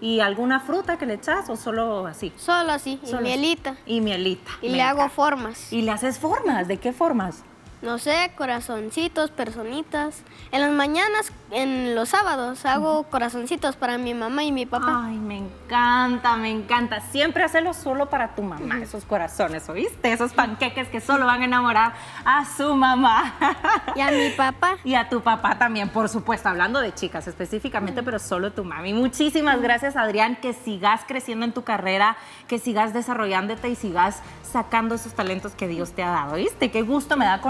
¿Y 0.00 0.20
alguna 0.20 0.60
fruta 0.60 0.96
que 0.96 1.04
le 1.04 1.14
echas 1.14 1.50
o 1.50 1.56
solo 1.56 2.06
así? 2.06 2.32
Solo 2.36 2.72
así, 2.72 2.98
y 3.06 3.14
mielita. 3.16 3.76
Y 3.84 4.00
mielita. 4.00 4.50
Y 4.62 4.68
me 4.70 4.76
le 4.76 4.82
hago 4.82 5.08
formas. 5.10 5.70
¿Y 5.72 5.82
le 5.82 5.90
haces 5.90 6.18
formas? 6.18 6.66
¿De 6.66 6.78
qué 6.78 6.92
formas? 6.92 7.44
No 7.82 7.98
sé, 7.98 8.30
corazoncitos, 8.36 9.32
personitas. 9.32 10.22
En 10.52 10.60
las 10.60 10.70
mañanas, 10.70 11.32
en 11.50 11.96
los 11.96 12.10
sábados, 12.10 12.64
hago 12.64 13.02
corazoncitos 13.10 13.74
para 13.74 13.98
mi 13.98 14.14
mamá 14.14 14.44
y 14.44 14.52
mi 14.52 14.66
papá. 14.66 15.06
Ay, 15.06 15.16
me 15.16 15.38
encanta, 15.38 16.36
me 16.36 16.50
encanta. 16.50 17.00
Siempre 17.00 17.42
hacerlo 17.42 17.74
solo 17.74 18.08
para 18.08 18.36
tu 18.36 18.42
mamá, 18.42 18.78
esos 18.80 19.04
corazones, 19.04 19.68
¿oíste? 19.68 20.12
Esos 20.12 20.32
panqueques 20.32 20.86
que 20.90 21.00
solo 21.00 21.26
van 21.26 21.42
a 21.42 21.44
enamorar 21.44 21.94
a 22.24 22.44
su 22.44 22.72
mamá. 22.76 23.34
Y 23.96 24.00
a 24.00 24.12
mi 24.12 24.30
papá. 24.30 24.76
Y 24.84 24.94
a 24.94 25.08
tu 25.08 25.20
papá 25.20 25.58
también, 25.58 25.88
por 25.88 26.08
supuesto, 26.08 26.48
hablando 26.48 26.80
de 26.80 26.94
chicas 26.94 27.26
específicamente, 27.26 28.02
pero 28.02 28.18
solo 28.18 28.52
tu 28.52 28.64
mami. 28.64 28.94
Muchísimas 28.94 29.60
gracias, 29.60 29.96
Adrián, 29.96 30.36
que 30.36 30.52
sigas 30.52 31.02
creciendo 31.06 31.44
en 31.44 31.52
tu 31.52 31.62
carrera, 31.62 32.16
que 32.46 32.58
sigas 32.58 32.92
desarrollándote 32.92 33.68
y 33.68 33.74
sigas 33.74 34.22
sacando 34.52 34.94
esos 34.94 35.14
talentos 35.14 35.52
que 35.54 35.66
Dios 35.66 35.92
te 35.92 36.02
ha 36.02 36.10
dado, 36.10 36.36
¿viste? 36.36 36.70
Qué 36.70 36.82
gusto 36.82 37.16
me 37.16 37.24
da 37.24 37.40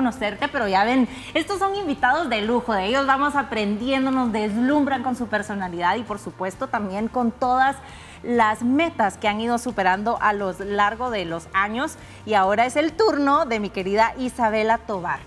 pero 0.52 0.68
ya 0.68 0.84
ven, 0.84 1.08
estos 1.34 1.58
son 1.58 1.74
invitados 1.74 2.28
de 2.28 2.42
lujo, 2.42 2.72
de 2.72 2.86
ellos 2.86 3.06
vamos 3.06 3.34
aprendiendo, 3.34 4.10
nos 4.10 4.32
deslumbran 4.32 5.02
con 5.02 5.16
su 5.16 5.26
personalidad 5.26 5.96
y 5.96 6.02
por 6.02 6.18
supuesto 6.18 6.68
también 6.68 7.08
con 7.08 7.32
todas 7.32 7.76
las 8.22 8.62
metas 8.62 9.16
que 9.16 9.26
han 9.26 9.40
ido 9.40 9.58
superando 9.58 10.18
a 10.20 10.32
lo 10.32 10.52
largo 10.52 11.10
de 11.10 11.24
los 11.24 11.48
años 11.52 11.96
y 12.24 12.34
ahora 12.34 12.66
es 12.66 12.76
el 12.76 12.92
turno 12.92 13.46
de 13.46 13.58
mi 13.58 13.70
querida 13.70 14.14
Isabela 14.16 14.78
Tobar. 14.78 15.20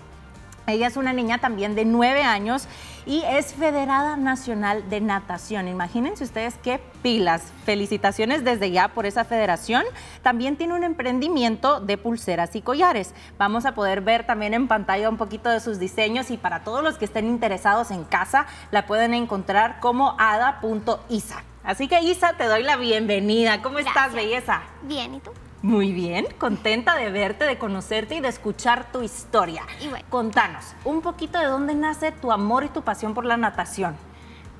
Ella 0.66 0.86
es 0.86 0.96
una 0.96 1.12
niña 1.12 1.38
también 1.38 1.74
de 1.74 1.84
nueve 1.84 2.22
años 2.22 2.66
y 3.06 3.22
es 3.22 3.54
Federada 3.54 4.16
Nacional 4.16 4.90
de 4.90 5.00
Natación. 5.00 5.68
Imagínense 5.68 6.24
ustedes 6.24 6.56
qué 6.62 6.80
pilas. 7.02 7.52
Felicitaciones 7.64 8.44
desde 8.44 8.72
ya 8.72 8.88
por 8.88 9.06
esa 9.06 9.24
federación. 9.24 9.84
También 10.22 10.56
tiene 10.56 10.74
un 10.74 10.82
emprendimiento 10.82 11.80
de 11.80 11.96
pulseras 11.96 12.56
y 12.56 12.62
collares. 12.62 13.14
Vamos 13.38 13.64
a 13.64 13.74
poder 13.74 14.00
ver 14.00 14.26
también 14.26 14.54
en 14.54 14.66
pantalla 14.66 15.08
un 15.08 15.16
poquito 15.16 15.48
de 15.48 15.60
sus 15.60 15.78
diseños 15.78 16.30
y 16.32 16.36
para 16.36 16.64
todos 16.64 16.82
los 16.82 16.98
que 16.98 17.04
estén 17.04 17.26
interesados 17.26 17.92
en 17.92 18.04
casa 18.04 18.46
la 18.72 18.86
pueden 18.86 19.14
encontrar 19.14 19.78
como 19.78 20.16
ada.isa. 20.18 21.44
Así 21.62 21.88
que 21.88 22.00
Isa, 22.00 22.34
te 22.36 22.44
doy 22.44 22.64
la 22.64 22.76
bienvenida. 22.76 23.62
¿Cómo 23.62 23.78
estás, 23.78 24.12
belleza? 24.12 24.62
Bien, 24.82 25.14
¿y 25.14 25.20
tú? 25.20 25.30
Muy 25.66 25.92
bien, 25.92 26.28
contenta 26.38 26.94
de 26.94 27.10
verte, 27.10 27.44
de 27.44 27.58
conocerte 27.58 28.14
y 28.14 28.20
de 28.20 28.28
escuchar 28.28 28.92
tu 28.92 29.02
historia. 29.02 29.64
Y 29.80 29.88
bueno. 29.88 30.04
Contanos 30.08 30.64
un 30.84 31.02
poquito 31.02 31.40
de 31.40 31.46
dónde 31.46 31.74
nace 31.74 32.12
tu 32.12 32.30
amor 32.30 32.62
y 32.62 32.68
tu 32.68 32.82
pasión 32.82 33.14
por 33.14 33.24
la 33.24 33.36
natación. 33.36 33.96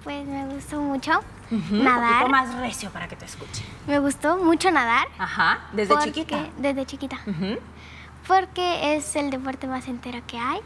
Pues 0.02 0.26
me 0.26 0.44
gustó 0.46 0.80
mucho 0.80 1.12
Un 1.52 1.84
nadar. 1.84 2.22
poquito 2.22 2.28
más 2.28 2.54
recio 2.56 2.90
para 2.90 3.06
que 3.06 3.14
te 3.14 3.24
escuche. 3.24 3.64
Me 3.86 4.00
gustó 4.00 4.36
mucho 4.38 4.68
nadar. 4.72 5.06
Ajá, 5.16 5.60
desde 5.72 5.94
porque- 5.94 6.10
chiquita. 6.12 6.46
Desde 6.58 6.84
chiquita. 6.86 7.18
Porque 8.26 8.96
es 8.96 9.14
el 9.14 9.30
deporte 9.30 9.68
más 9.68 9.86
entero 9.86 10.18
que 10.26 10.38
hay. 10.40 10.58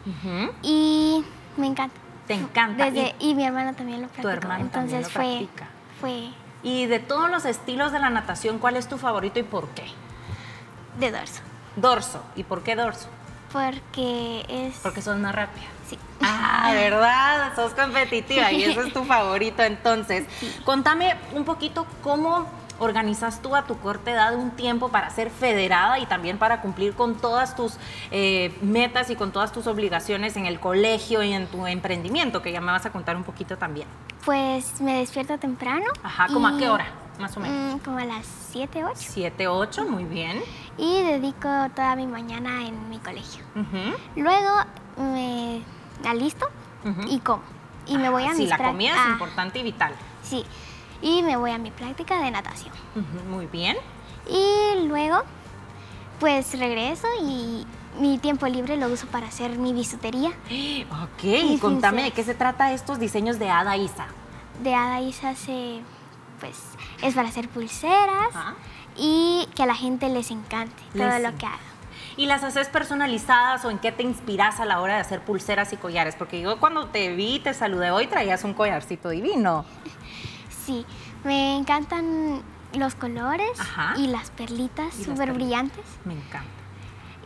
Y 0.62 1.22
me 1.58 1.66
encanta. 1.66 1.94
Te 2.26 2.32
encanta. 2.32 2.90
Desde, 2.90 3.14
y, 3.18 3.34
mi 3.34 3.44
hermano 3.44 3.74
también 3.74 4.00
lo 4.00 4.08
practicó. 4.08 4.30
hermano 4.30 4.62
Entonces 4.64 5.06
también 5.12 5.42
lo 5.42 5.48
fue, 5.50 5.58
practica. 5.58 5.68
fue 6.00 6.30
y 6.62 6.86
de 6.86 6.98
todos 6.98 7.30
los 7.30 7.44
estilos 7.44 7.92
de 7.92 7.98
la 7.98 8.08
natación, 8.08 8.58
¿cuál 8.58 8.76
es 8.76 8.88
tu 8.88 8.96
favorito 8.96 9.38
y 9.38 9.42
por 9.42 9.68
qué? 9.68 9.84
De 11.00 11.10
dorso. 11.10 11.40
Dorso. 11.76 12.22
¿Y 12.36 12.44
por 12.44 12.62
qué 12.62 12.76
dorso? 12.76 13.08
Porque 13.52 14.44
es... 14.48 14.76
Porque 14.82 15.02
sos 15.02 15.16
más 15.18 15.34
rápida. 15.34 15.66
Sí. 15.88 15.98
Ah, 16.20 16.70
¿verdad? 16.72 17.52
Sos 17.56 17.72
competitiva 17.72 18.52
y 18.52 18.62
eso 18.62 18.82
es 18.82 18.92
tu 18.92 19.04
favorito. 19.06 19.62
Entonces, 19.62 20.26
contame 20.64 21.16
un 21.32 21.44
poquito 21.44 21.86
cómo 22.02 22.46
organizas 22.78 23.42
tú 23.42 23.54
a 23.54 23.64
tu 23.64 23.78
corta 23.78 24.10
edad 24.10 24.34
un 24.34 24.52
tiempo 24.52 24.88
para 24.88 25.10
ser 25.10 25.30
federada 25.30 25.98
y 25.98 26.06
también 26.06 26.38
para 26.38 26.62
cumplir 26.62 26.94
con 26.94 27.16
todas 27.16 27.54
tus 27.54 27.76
eh, 28.10 28.56
metas 28.62 29.10
y 29.10 29.16
con 29.16 29.32
todas 29.32 29.52
tus 29.52 29.66
obligaciones 29.66 30.36
en 30.36 30.46
el 30.46 30.58
colegio 30.60 31.22
y 31.22 31.32
en 31.32 31.46
tu 31.46 31.66
emprendimiento, 31.66 32.40
que 32.42 32.52
ya 32.52 32.60
me 32.60 32.72
vas 32.72 32.86
a 32.86 32.90
contar 32.90 33.16
un 33.16 33.24
poquito 33.24 33.58
también. 33.58 33.86
Pues 34.24 34.80
me 34.80 34.98
despierto 34.98 35.38
temprano. 35.38 35.86
Ajá, 36.02 36.28
¿cómo 36.32 36.48
a 36.48 36.56
qué 36.56 36.68
hora? 36.68 36.86
Más 37.20 37.36
o 37.36 37.40
menos. 37.40 37.76
Mm, 37.76 37.78
como 37.84 37.98
a 37.98 38.04
las 38.04 38.26
7, 38.50 38.84
8. 38.84 38.94
7, 38.96 39.46
8, 39.48 39.84
muy 39.84 40.04
bien. 40.04 40.40
Y 40.78 41.02
dedico 41.02 41.48
toda 41.74 41.94
mi 41.96 42.06
mañana 42.06 42.66
en 42.66 42.88
mi 42.88 42.98
colegio. 42.98 43.44
Luego 44.16 44.50
me 44.96 45.62
alisto 46.08 46.48
y 47.08 47.18
como. 47.20 47.42
Y 47.86 47.98
me 47.98 48.08
voy 48.08 48.24
a 48.24 48.30
Ah, 48.30 48.34
Sí, 48.34 48.46
la 48.46 48.58
comida 48.58 48.92
es 48.92 48.98
ah, 48.98 49.10
importante 49.12 49.58
y 49.58 49.62
vital. 49.62 49.92
Sí. 50.22 50.44
Y 51.02 51.22
me 51.22 51.36
voy 51.36 51.50
a 51.50 51.58
mi 51.58 51.70
práctica 51.70 52.20
de 52.22 52.30
natación. 52.30 52.72
Muy 53.30 53.46
bien. 53.46 53.76
Y 54.28 54.86
luego, 54.86 55.22
pues 56.20 56.58
regreso 56.58 57.06
y 57.22 57.66
mi 57.98 58.18
tiempo 58.18 58.46
libre 58.46 58.76
lo 58.76 58.88
uso 58.88 59.06
para 59.08 59.26
hacer 59.26 59.58
mi 59.58 59.72
bisutería. 59.72 60.30
Ok, 61.02 61.24
Y 61.24 61.58
contame 61.58 62.02
de 62.04 62.10
qué 62.12 62.24
se 62.24 62.34
trata 62.34 62.72
estos 62.72 62.98
diseños 62.98 63.38
de 63.38 63.50
Ada 63.50 63.76
Isa. 63.76 64.06
De 64.62 64.74
Ada 64.74 65.00
y 65.00 65.12
se 65.12 65.82
pues, 66.40 66.58
es 67.02 67.14
para 67.14 67.28
hacer 67.28 67.48
pulseras 67.48 68.34
Ajá. 68.34 68.54
y 68.96 69.46
que 69.54 69.62
a 69.62 69.66
la 69.66 69.74
gente 69.74 70.08
les 70.08 70.30
encante 70.30 70.82
todo 70.96 71.18
lo 71.18 71.36
que 71.38 71.46
haga. 71.46 71.58
¿Y 72.16 72.26
las 72.26 72.42
haces 72.42 72.68
personalizadas 72.68 73.64
o 73.64 73.70
en 73.70 73.78
qué 73.78 73.92
te 73.92 74.02
inspiras 74.02 74.58
a 74.60 74.64
la 74.64 74.80
hora 74.80 74.94
de 74.94 75.00
hacer 75.00 75.20
pulseras 75.22 75.72
y 75.72 75.76
collares? 75.76 76.16
Porque 76.16 76.40
yo 76.40 76.58
cuando 76.58 76.86
te 76.88 77.14
vi, 77.14 77.38
te 77.40 77.54
saludé 77.54 77.90
hoy, 77.92 78.06
traías 78.08 78.42
un 78.44 78.54
collarcito 78.54 79.10
divino. 79.10 79.64
Sí, 80.66 80.84
me 81.24 81.56
encantan 81.56 82.42
los 82.74 82.94
colores 82.94 83.58
Ajá. 83.58 83.94
y 83.96 84.06
las 84.08 84.30
perlitas 84.30 84.94
súper 84.94 85.32
brillantes 85.32 85.84
Me 86.04 86.12
encanta. 86.14 86.46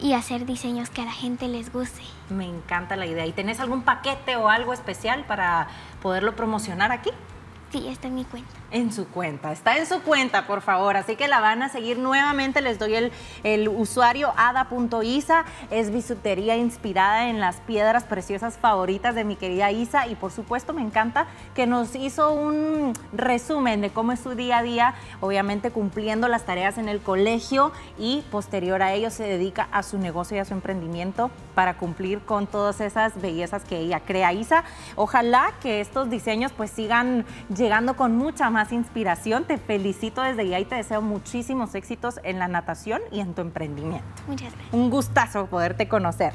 y 0.00 0.14
hacer 0.14 0.46
diseños 0.46 0.88
que 0.88 1.02
a 1.02 1.04
la 1.04 1.12
gente 1.12 1.48
les 1.48 1.70
guste. 1.72 2.00
Me 2.30 2.46
encanta 2.46 2.96
la 2.96 3.04
idea. 3.06 3.26
¿Y 3.26 3.32
tenés 3.32 3.60
algún 3.60 3.82
paquete 3.82 4.36
o 4.36 4.48
algo 4.48 4.72
especial 4.72 5.24
para 5.26 5.66
poderlo 6.00 6.34
promocionar 6.36 6.90
aquí? 6.92 7.10
Sí, 7.74 7.88
está 7.88 8.06
en 8.06 8.14
mi 8.14 8.24
cuenta. 8.24 8.48
En 8.70 8.92
su 8.92 9.08
cuenta, 9.08 9.50
está 9.50 9.76
en 9.76 9.86
su 9.86 10.00
cuenta, 10.02 10.46
por 10.46 10.60
favor. 10.60 10.96
Así 10.96 11.16
que 11.16 11.26
la 11.26 11.40
van 11.40 11.60
a 11.60 11.68
seguir 11.68 11.98
nuevamente. 11.98 12.60
Les 12.60 12.78
doy 12.78 12.94
el, 12.94 13.10
el 13.42 13.68
usuario 13.68 14.32
ada.isa. 14.36 15.44
Es 15.72 15.90
bisutería 15.90 16.56
inspirada 16.56 17.28
en 17.28 17.40
las 17.40 17.56
piedras 17.56 18.04
preciosas 18.04 18.58
favoritas 18.58 19.16
de 19.16 19.24
mi 19.24 19.34
querida 19.34 19.72
Isa. 19.72 20.06
Y 20.06 20.14
por 20.14 20.30
supuesto, 20.30 20.72
me 20.72 20.82
encanta 20.82 21.26
que 21.56 21.66
nos 21.66 21.96
hizo 21.96 22.32
un 22.32 22.92
resumen 23.12 23.80
de 23.80 23.90
cómo 23.90 24.12
es 24.12 24.20
su 24.20 24.36
día 24.36 24.58
a 24.58 24.62
día, 24.62 24.94
obviamente 25.20 25.72
cumpliendo 25.72 26.28
las 26.28 26.46
tareas 26.46 26.78
en 26.78 26.88
el 26.88 27.00
colegio 27.00 27.72
y 27.98 28.22
posterior 28.30 28.82
a 28.82 28.92
ello 28.92 29.10
se 29.10 29.24
dedica 29.24 29.66
a 29.72 29.82
su 29.82 29.98
negocio 29.98 30.36
y 30.36 30.40
a 30.40 30.44
su 30.44 30.54
emprendimiento 30.54 31.28
para 31.54 31.76
cumplir 31.76 32.20
con 32.20 32.46
todas 32.46 32.80
esas 32.80 33.20
bellezas 33.20 33.64
que 33.64 33.78
ella 33.78 34.00
crea. 34.00 34.32
Isa, 34.32 34.64
ojalá 34.96 35.52
que 35.62 35.80
estos 35.80 36.10
diseños 36.10 36.52
pues 36.52 36.70
sigan 36.70 37.24
llegando 37.54 37.96
con 37.96 38.16
mucha 38.16 38.50
más 38.50 38.72
inspiración. 38.72 39.44
Te 39.44 39.58
felicito 39.58 40.22
desde 40.22 40.48
ya 40.48 40.58
y 40.60 40.64
te 40.64 40.74
deseo 40.74 41.02
muchísimos 41.02 41.74
éxitos 41.74 42.20
en 42.22 42.38
la 42.38 42.48
natación 42.48 43.00
y 43.10 43.20
en 43.20 43.34
tu 43.34 43.42
emprendimiento. 43.42 44.06
Muchas 44.26 44.52
gracias. 44.52 44.74
Un 44.74 44.90
gustazo 44.90 45.46
poderte 45.46 45.88
conocer. 45.88 46.34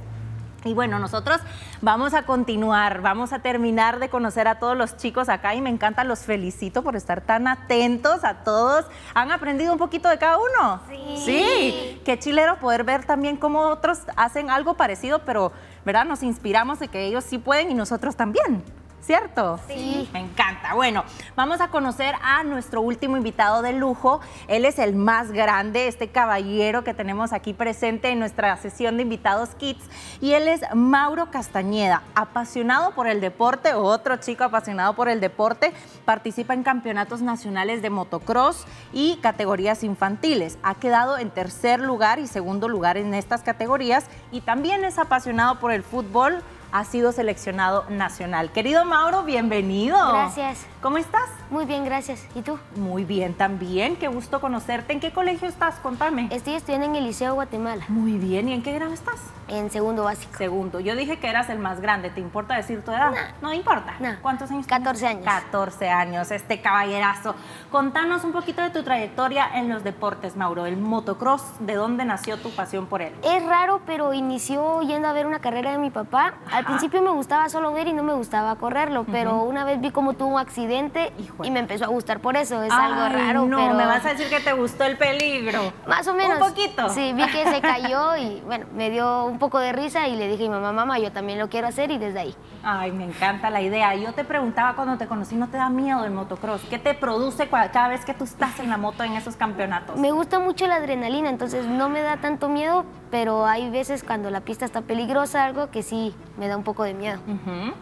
Y 0.66 0.74
bueno, 0.74 1.00
nosotros 1.00 1.40
vamos 1.82 2.14
a 2.14 2.24
continuar, 2.24 3.02
vamos 3.02 3.32
a 3.32 3.40
terminar 3.40 4.00
de 4.00 4.10
conocer 4.10 4.48
a 4.48 4.60
todos 4.60 4.76
los 4.76 4.98
chicos 4.98 5.30
acá 5.30 5.56
y 5.56 5.62
me 5.62 5.70
encanta, 5.70 6.04
los 6.04 6.20
felicito 6.20 6.84
por 6.84 6.96
estar 6.96 7.22
tan 7.22 7.48
atentos 7.48 8.24
a 8.24 8.44
todos. 8.44 8.86
¿Han 9.14 9.32
aprendido 9.32 9.72
un 9.72 9.80
poquito 9.80 10.10
de 10.10 10.18
cada 10.18 10.38
uno? 10.38 10.82
Sí. 10.90 11.24
Sí, 11.26 12.02
qué 12.04 12.20
chilero 12.20 12.58
poder 12.60 12.84
ver 12.84 13.06
también 13.06 13.38
cómo 13.38 13.62
otros 13.62 14.00
hacen 14.16 14.50
algo 14.50 14.74
parecido, 14.74 15.20
pero, 15.20 15.52
¿verdad? 15.86 16.06
Nos 16.06 16.24
inspiramos 16.24 16.80
de 16.80 16.90
que 16.90 17.06
ellos 17.06 17.24
sí 17.24 17.38
pueden 17.38 17.72
y 17.72 17.74
nosotros 17.74 18.16
también. 18.16 18.64
¿Cierto? 19.02 19.60
Sí. 19.68 20.10
Me 20.14 20.20
encanta. 20.20 20.74
Bueno, 20.74 21.04
vamos 21.36 21.62
a 21.62 21.70
conocer 21.70 22.16
a 22.22 22.44
nuestro 22.44 22.82
último 22.82 23.18
invitado 23.18 23.62
de 23.62 23.74
lujo. 23.74 24.22
Él 24.48 24.66
es 24.66 24.80
el 24.80 24.96
más 24.96 25.32
grande, 25.32 25.88
este 25.88 26.10
caballero 26.10 26.84
que 26.84 26.94
tenemos 26.94 27.34
aquí 27.34 27.54
presente 27.54 28.10
en 28.10 28.20
nuestra 28.20 28.56
sesión 28.58 28.98
de 28.98 29.04
invitados 29.04 29.50
Kids. 29.56 29.84
Y 30.22 30.34
él 30.34 30.48
es 30.48 30.62
Mauro 30.74 31.32
Castañeda, 31.32 32.04
apasionado 32.16 32.92
por 32.92 33.08
el 33.08 33.22
deporte, 33.22 33.74
otro 33.74 34.18
chico 34.18 34.44
apasionado 34.44 34.94
por 34.94 35.10
el 35.10 35.20
deporte. 35.20 35.74
Participa 36.06 36.54
en 36.54 36.64
campeonatos 36.64 37.22
nacionales 37.22 37.82
de 37.82 37.90
motocross 37.90 38.66
y 38.94 39.18
categorías 39.18 39.84
infantiles. 39.84 40.58
Ha 40.64 40.76
quedado 40.76 41.18
en 41.18 41.30
tercer 41.30 41.80
lugar 41.80 42.20
y 42.20 42.28
segundo 42.28 42.68
lugar 42.68 42.98
en 42.98 43.14
estas 43.14 43.42
categorías. 43.42 44.06
Y 44.32 44.42
también 44.42 44.84
es 44.84 44.98
apasionado 44.98 45.60
por 45.60 45.72
el 45.72 45.84
fútbol 45.84 46.44
ha 46.72 46.84
sido 46.86 47.12
seleccionado 47.12 47.86
nacional. 47.90 48.52
Querido 48.52 48.86
Mauro, 48.86 49.24
bienvenido. 49.24 49.98
Gracias. 49.98 50.66
¿Cómo 50.82 50.98
estás? 50.98 51.28
Muy 51.50 51.66
bien, 51.66 51.84
gracias. 51.84 52.26
¿Y 52.36 52.42
tú? 52.42 52.58
Muy 52.78 53.04
bien 53.04 53.34
también, 53.34 53.98
qué 53.98 54.08
gusto 54.08 54.40
conocerte. 54.40 54.94
¿En 54.94 55.02
qué 55.02 55.12
colegio 55.12 55.46
estás? 55.50 55.76
Contame. 55.80 56.30
Estoy 56.32 56.54
estudiando 56.54 56.86
en 56.86 56.96
el 56.96 57.04
Liceo 57.04 57.34
Guatemala, 57.34 57.84
Muy 57.90 58.14
bien, 58.18 58.48
¿y 58.48 58.54
en 58.54 58.64
qué 58.64 58.72
grado 58.74 58.94
estás? 58.94 59.18
en 59.50 59.72
segundo 59.72 60.04
básico. 60.04 60.38
Segundo. 60.38 60.80
Yo 60.80 60.96
dije 60.96 61.18
que 61.18 61.28
eras 61.28 61.50
el 61.50 61.58
más 61.58 61.82
grande, 61.82 62.12
¿te 62.12 62.22
importa 62.22 62.54
decir 62.56 62.84
tu 62.86 62.92
edad? 62.92 63.12
No, 63.42 63.52
importa. 63.52 63.96
¿Cuántos 64.22 64.52
años? 64.52 64.68
14 64.68 65.00
tienes? 65.08 65.28
años. 65.28 65.44
14 65.44 65.90
años, 65.90 66.30
este 66.32 66.62
caballerazo. 66.62 67.34
Contanos 67.72 68.24
un 68.24 68.32
poquito 68.32 68.62
de 68.62 68.70
tu 68.70 68.84
trayectoria 68.84 69.50
en 69.56 69.68
los 69.68 69.84
deportes, 69.84 70.36
Mauro. 70.38 70.68
El 70.68 70.78
motocross, 70.78 71.42
¿de 71.62 71.74
dónde 71.74 72.06
nació 72.06 72.38
tu 72.38 72.52
pasión 72.52 72.86
por 72.86 73.02
él? 73.02 73.12
Es 73.24 73.44
raro, 73.44 73.82
pero 73.88 74.14
inició 74.14 74.84
yendo 74.84 75.08
a 75.08 75.14
ver 75.14 75.26
una 75.26 75.40
carrera 75.40 75.72
de 75.72 75.80
mi 75.80 75.90
papá. 75.90 76.36
Al 76.52 76.64
principio 76.66 77.02
me 77.02 77.10
gustaba 77.10 77.50
solo 77.50 77.74
ver 77.74 77.88
y 77.88 77.94
no 77.94 78.04
me 78.04 78.14
gustaba 78.14 78.56
correrlo, 78.56 79.04
pero 79.12 79.42
una 79.42 79.66
vez 79.66 79.82
vi 79.82 79.90
cómo 79.90 80.14
tuvo 80.14 80.36
un 80.36 80.40
accidente 80.40 80.69
Híjole. 80.74 81.48
y 81.48 81.52
me 81.52 81.60
empezó 81.60 81.86
a 81.86 81.88
gustar 81.88 82.20
por 82.20 82.38
eso. 82.38 82.62
Es 82.64 82.72
algo 82.72 83.02
Ay, 83.02 83.14
raro, 83.14 83.46
no, 83.46 83.58
pero 83.58 83.74
me 83.74 83.86
vas 83.86 84.06
a 84.06 84.10
decir 84.10 84.30
que 84.30 84.40
te 84.40 84.54
gustó 84.54 84.84
el 84.86 84.98
peligro. 84.98 85.74
más 85.88 86.08
o 86.08 86.14
menos. 86.14 86.40
Un 86.42 86.48
poquito. 86.50 86.90
Sí, 86.90 87.14
vi 87.14 87.26
que 87.28 87.46
se 87.52 87.62
cayó 87.62 88.16
y 88.18 88.42
bueno, 88.46 88.66
me 88.76 88.90
dio 88.90 89.26
un 89.26 89.40
poco 89.40 89.60
de 89.60 89.72
risa 89.74 90.08
y 90.08 90.16
le 90.16 90.28
dije 90.28 90.46
a 90.46 90.48
mi 90.48 90.54
mamá, 90.54 90.72
mamá, 90.72 91.00
yo 91.00 91.12
también 91.12 91.40
lo 91.40 91.50
quiero 91.50 91.68
hacer 91.68 91.92
y 91.92 91.98
desde 91.98 92.20
ahí. 92.20 92.36
Ay, 92.64 92.92
me 92.92 93.06
encanta 93.06 93.50
la 93.50 93.62
idea. 93.62 93.96
Yo 93.96 94.14
te 94.14 94.24
preguntaba 94.24 94.76
cuando 94.76 94.98
te 94.98 95.08
conocí, 95.08 95.36
¿no 95.36 95.48
te 95.48 95.58
da 95.58 95.70
miedo 95.70 96.04
el 96.06 96.12
motocross? 96.12 96.62
¿Qué 96.70 96.80
te 96.80 96.94
produce 96.94 97.48
cada 97.50 97.88
vez 97.88 98.06
que 98.06 98.14
tú 98.14 98.24
estás 98.24 98.60
en 98.60 98.70
la 98.70 98.78
moto 98.78 99.04
en 99.04 99.14
esos 99.14 99.36
campeonatos? 99.36 99.98
Me 99.98 100.12
gusta 100.12 100.40
mucho 100.40 100.68
la 100.68 100.76
adrenalina, 100.76 101.30
entonces 101.30 101.66
no 101.66 101.90
me 101.90 102.02
da 102.02 102.18
tanto 102.18 102.50
miedo, 102.50 102.86
pero 103.12 103.46
hay 103.46 103.70
veces 103.70 104.04
cuando 104.04 104.30
la 104.30 104.42
pista 104.42 104.66
está 104.66 104.82
peligrosa, 104.82 105.46
algo 105.46 105.72
que 105.72 105.84
sí 105.84 106.14
me 106.38 106.48
da 106.48 106.58
un 106.58 106.64
poco 106.64 106.84
de 106.84 106.94
miedo. 106.94 107.20
Ujú. 107.28 107.74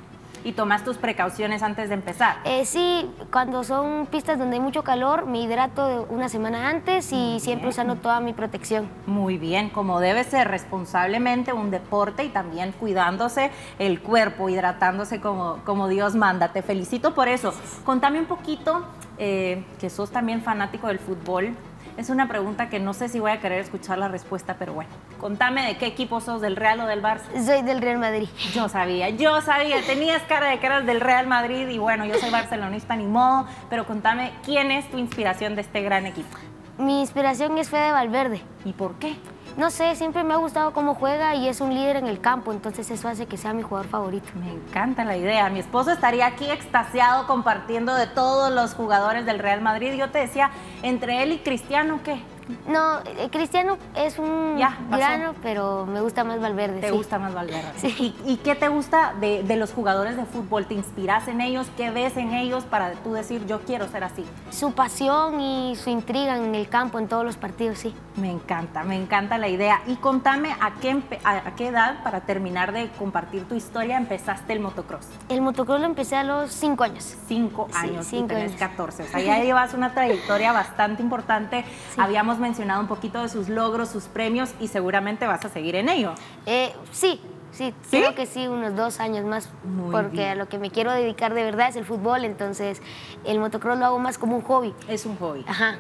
Y 0.44 0.54
tomas 0.54 0.84
tus 0.84 0.98
precauciones 0.98 1.64
antes 1.64 1.90
de 1.90 1.96
empezar. 1.96 2.38
Eh, 2.46 2.66
sí, 2.66 3.10
cuando 3.32 3.64
son 3.64 4.08
pistas 4.08 4.40
donde 4.40 4.56
hay 4.56 4.62
mucho 4.62 4.84
calor, 4.84 5.26
me 5.26 5.42
hidrato 5.42 6.08
una 6.10 6.30
semana 6.30 6.70
antes 6.70 7.12
y 7.12 7.40
siempre 7.40 7.70
usando 7.70 7.96
toda 7.96 8.20
mi 8.20 8.34
protección. 8.34 8.90
Muy 9.06 9.38
bien, 9.38 9.70
como 9.70 10.00
debe 10.00 10.24
ser 10.24 10.48
responsablemente 10.48 11.54
un 11.54 11.72
deporte 11.72 12.24
y 12.24 12.30
también 12.30 12.72
cuidándose 12.72 13.52
el 13.80 14.02
cuerpo, 14.02 14.50
hidratándose 14.50 15.20
como, 15.22 15.60
como 15.66 15.88
Dios 15.88 16.16
manda. 16.16 16.50
Te 16.50 16.62
felicito 16.62 17.14
por 17.14 17.28
eso. 17.28 17.54
Contame 17.86 18.20
un 18.20 18.26
poquito, 18.26 18.86
eh, 19.18 19.66
que 19.80 19.90
sos 19.90 20.12
también 20.12 20.42
fanático 20.42 20.88
del 20.88 21.00
fútbol. 21.00 21.56
Es 21.98 22.12
una 22.12 22.28
pregunta 22.28 22.70
que 22.70 22.80
no 22.80 22.94
sé 22.94 23.10
si 23.10 23.20
voy 23.20 23.32
a 23.32 23.40
querer 23.40 23.60
escuchar 23.60 23.98
la 23.98 24.08
respuesta, 24.08 24.56
pero 24.60 24.74
bueno, 24.74 24.90
contame 25.20 25.66
de 25.66 25.78
qué 25.78 25.88
equipo 25.88 26.22
sos, 26.22 26.42
del 26.42 26.56
Real 26.56 26.80
o 26.82 26.86
del 26.86 27.02
Barça. 27.02 27.24
Soy 27.44 27.64
del 27.64 27.82
Real 27.82 27.98
Madrid. 27.98 28.30
Yo 28.54 28.70
sabía, 28.70 29.10
yo 29.10 29.42
sabía, 29.42 29.78
tenías 29.82 30.22
cara 30.24 30.50
de 30.52 30.60
que 30.60 30.68
eras 30.68 30.86
del 30.86 31.02
Real 31.02 31.26
Madrid 31.26 31.68
y 31.68 31.80
bueno, 31.80 32.06
yo 32.06 32.14
soy 32.20 32.30
barcelonista 32.30 32.96
ni 32.96 33.08
modo, 33.08 33.48
pero 33.72 33.88
contame 33.88 34.32
quién 34.46 34.70
es 34.70 34.88
tu 34.92 35.00
inspiración 35.00 35.56
de 35.56 35.62
este 35.62 35.82
gran 35.82 36.06
equipo 36.06 36.38
Mi 36.78 37.02
inspiración 37.02 37.58
es 37.58 37.70
Fede 37.70 37.92
Valverde. 37.92 38.42
y 38.64 38.74
por 38.74 38.94
qué. 39.00 39.16
No 39.58 39.72
sé, 39.72 39.96
siempre 39.96 40.24
me 40.24 40.36
ha 40.36 40.38
gustado 40.38 40.72
cómo 40.72 40.94
juega 40.94 41.34
y 41.34 41.48
es 41.48 41.62
un 41.62 41.74
líder 41.74 41.96
en 41.96 42.06
el 42.06 42.22
campo, 42.22 42.52
entonces 42.52 42.92
eso 42.92 43.08
hace 43.08 43.26
que 43.26 43.38
sea 43.38 43.54
mi 43.54 43.64
jugador 43.64 43.90
favorito. 43.90 44.28
Me 44.36 44.52
encanta 44.52 45.04
la 45.04 45.18
idea. 45.18 45.50
Mi 45.50 45.60
esposo 45.60 45.90
estaría 45.92 46.28
aquí 46.28 46.48
extasiado 46.48 47.26
compartiendo 47.26 47.96
de 47.96 48.06
todos 48.06 48.52
los 48.52 48.76
jugadores 48.76 49.26
del 49.26 49.40
Real 49.40 49.62
Madrid. 49.62 49.94
Yo 49.96 50.12
te 50.12 50.20
decía, 50.20 50.52
entre 50.84 51.24
él 51.24 51.32
y 51.32 51.40
Cristiano, 51.40 52.00
¿qué? 52.04 52.22
No, 52.68 53.00
eh, 53.00 53.30
Cristiano 53.30 53.78
es 53.96 54.20
un 54.20 54.58
Ya, 54.58 54.78
grano, 54.90 55.34
pero 55.42 55.86
me 55.86 56.02
gusta 56.02 56.24
más 56.24 56.40
Valverde. 56.40 56.80
¿Te 56.80 56.90
sí. 56.90 56.96
gusta 56.96 57.18
más 57.20 57.34
Valverde? 57.34 57.74
Sí. 57.78 58.16
¿Y, 58.26 58.34
y 58.34 58.38
qué 58.38 58.54
te 58.56 58.70
gusta 58.70 59.16
de, 59.20 59.42
de 59.44 59.56
los 59.58 59.74
jugadores 59.74 60.16
de 60.16 60.24
fútbol? 60.26 60.66
¿Te 60.66 60.76
inspiras 60.76 61.28
en 61.28 61.42
ellos? 61.42 61.68
¿Qué 61.76 61.90
ves 61.90 62.16
en 62.16 62.32
ellos 62.34 62.64
para 62.64 62.92
tú 62.92 63.12
decir, 63.14 63.46
yo 63.48 63.60
quiero 63.62 63.88
ser 63.90 64.04
así? 64.04 64.24
Su 64.52 64.72
pasión 64.72 65.42
y 65.42 65.76
su 65.76 65.90
intriga 65.90 66.38
en 66.38 66.54
el 66.56 66.70
campo, 66.70 67.00
en 67.00 67.08
todos 67.08 67.26
los 67.26 67.36
partidos, 67.38 67.80
sí. 67.80 67.94
Me 68.18 68.32
encanta, 68.32 68.84
me 68.84 68.96
encanta 68.96 69.38
la 69.38 69.48
idea. 69.48 69.82
Y 69.86 69.96
contame 69.98 70.52
a 70.60 70.74
qué, 70.82 71.00
a, 71.24 71.52
qué 71.56 71.68
edad, 71.68 72.02
para 72.04 72.22
terminar 72.22 72.72
de 72.72 72.90
compartir 72.98 73.44
tu 73.48 73.54
historia, 73.54 73.96
empezaste 73.96 74.54
el 74.54 74.60
motocross. 74.60 75.06
El 75.30 75.42
motocross 75.42 75.80
lo 75.80 75.86
empecé 75.86 76.16
a 76.16 76.24
los 76.24 76.52
cinco 76.52 76.84
años. 76.84 77.16
Cinco 77.28 77.68
Sí, 77.70 77.78
años 77.78 78.08
cinco 78.08 78.26
y 78.26 78.28
tenés 78.30 78.50
años. 78.54 78.60
14. 78.60 79.04
O 79.04 79.08
sea, 79.08 79.20
ya 79.24 79.44
llevas 79.44 79.76
una 79.76 79.94
trayectoria 79.94 80.52
bastante 80.52 81.04
importante. 81.04 81.64
Habíamos 81.96 82.40
mencionado 82.40 82.82
un 82.82 82.88
poquito 82.88 83.22
de 83.22 83.30
sus 83.30 83.50
logros, 83.50 83.90
sus 83.90 84.06
premios 84.06 84.54
y 84.60 84.68
seguramente 84.68 85.28
vas 85.28 85.46
a 85.46 85.50
seguir 85.50 85.76
en 85.76 85.88
ello. 85.88 86.14
Eh, 86.48 86.74
sí, 86.92 87.22
sí, 87.52 87.72
¿Sí? 87.84 88.00
creo 88.00 88.16
que 88.16 88.26
sí, 88.26 88.48
unos 88.48 88.76
dos 88.76 89.00
años 89.00 89.26
más, 89.26 89.50
Muy 89.64 89.92
porque 89.92 90.10
bien. 90.18 90.30
a 90.30 90.36
lo 90.36 90.50
que 90.50 90.58
me 90.58 90.72
quiero 90.72 90.92
dedicar 90.92 91.36
de 91.36 91.44
verdad 91.44 91.70
es 91.70 91.76
el 91.76 91.86
fútbol, 91.86 92.26
entonces 92.26 92.82
el 93.26 93.40
motocross 93.40 93.78
lo 93.78 93.86
hago 93.86 94.00
más 94.00 94.18
como 94.18 94.36
un 94.38 94.42
hobby. 94.42 94.74
Es 94.88 95.06
un 95.06 95.16
hobby. 95.18 95.46
Ajá. 95.48 95.78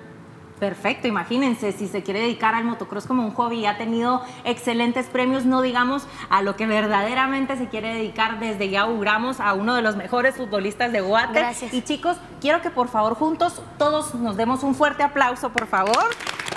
Perfecto, 0.59 1.07
imagínense, 1.07 1.71
si 1.71 1.87
se 1.87 2.01
quiere 2.01 2.19
dedicar 2.19 2.55
al 2.55 2.63
motocross 2.63 3.05
como 3.05 3.23
un 3.23 3.31
hobby 3.31 3.59
y 3.59 3.65
ha 3.67 3.77
tenido 3.77 4.23
excelentes 4.43 5.05
premios, 5.05 5.45
no 5.45 5.61
digamos 5.61 6.07
a 6.29 6.41
lo 6.41 6.55
que 6.55 6.65
verdaderamente 6.65 7.57
se 7.57 7.67
quiere 7.67 7.93
dedicar, 7.93 8.39
desde 8.39 8.69
ya 8.69 8.81
auguramos 8.81 9.39
a 9.39 9.53
uno 9.53 9.75
de 9.75 9.83
los 9.83 9.95
mejores 9.95 10.35
futbolistas 10.35 10.91
de 10.91 11.01
Guate. 11.01 11.39
Gracias. 11.39 11.73
Y 11.73 11.83
chicos, 11.83 12.17
quiero 12.41 12.61
que 12.63 12.71
por 12.71 12.87
favor 12.87 13.13
juntos 13.13 13.61
todos 13.77 14.15
nos 14.15 14.35
demos 14.35 14.63
un 14.63 14.73
fuerte 14.73 15.03
aplauso, 15.03 15.51
por 15.51 15.67
favor, 15.67 16.05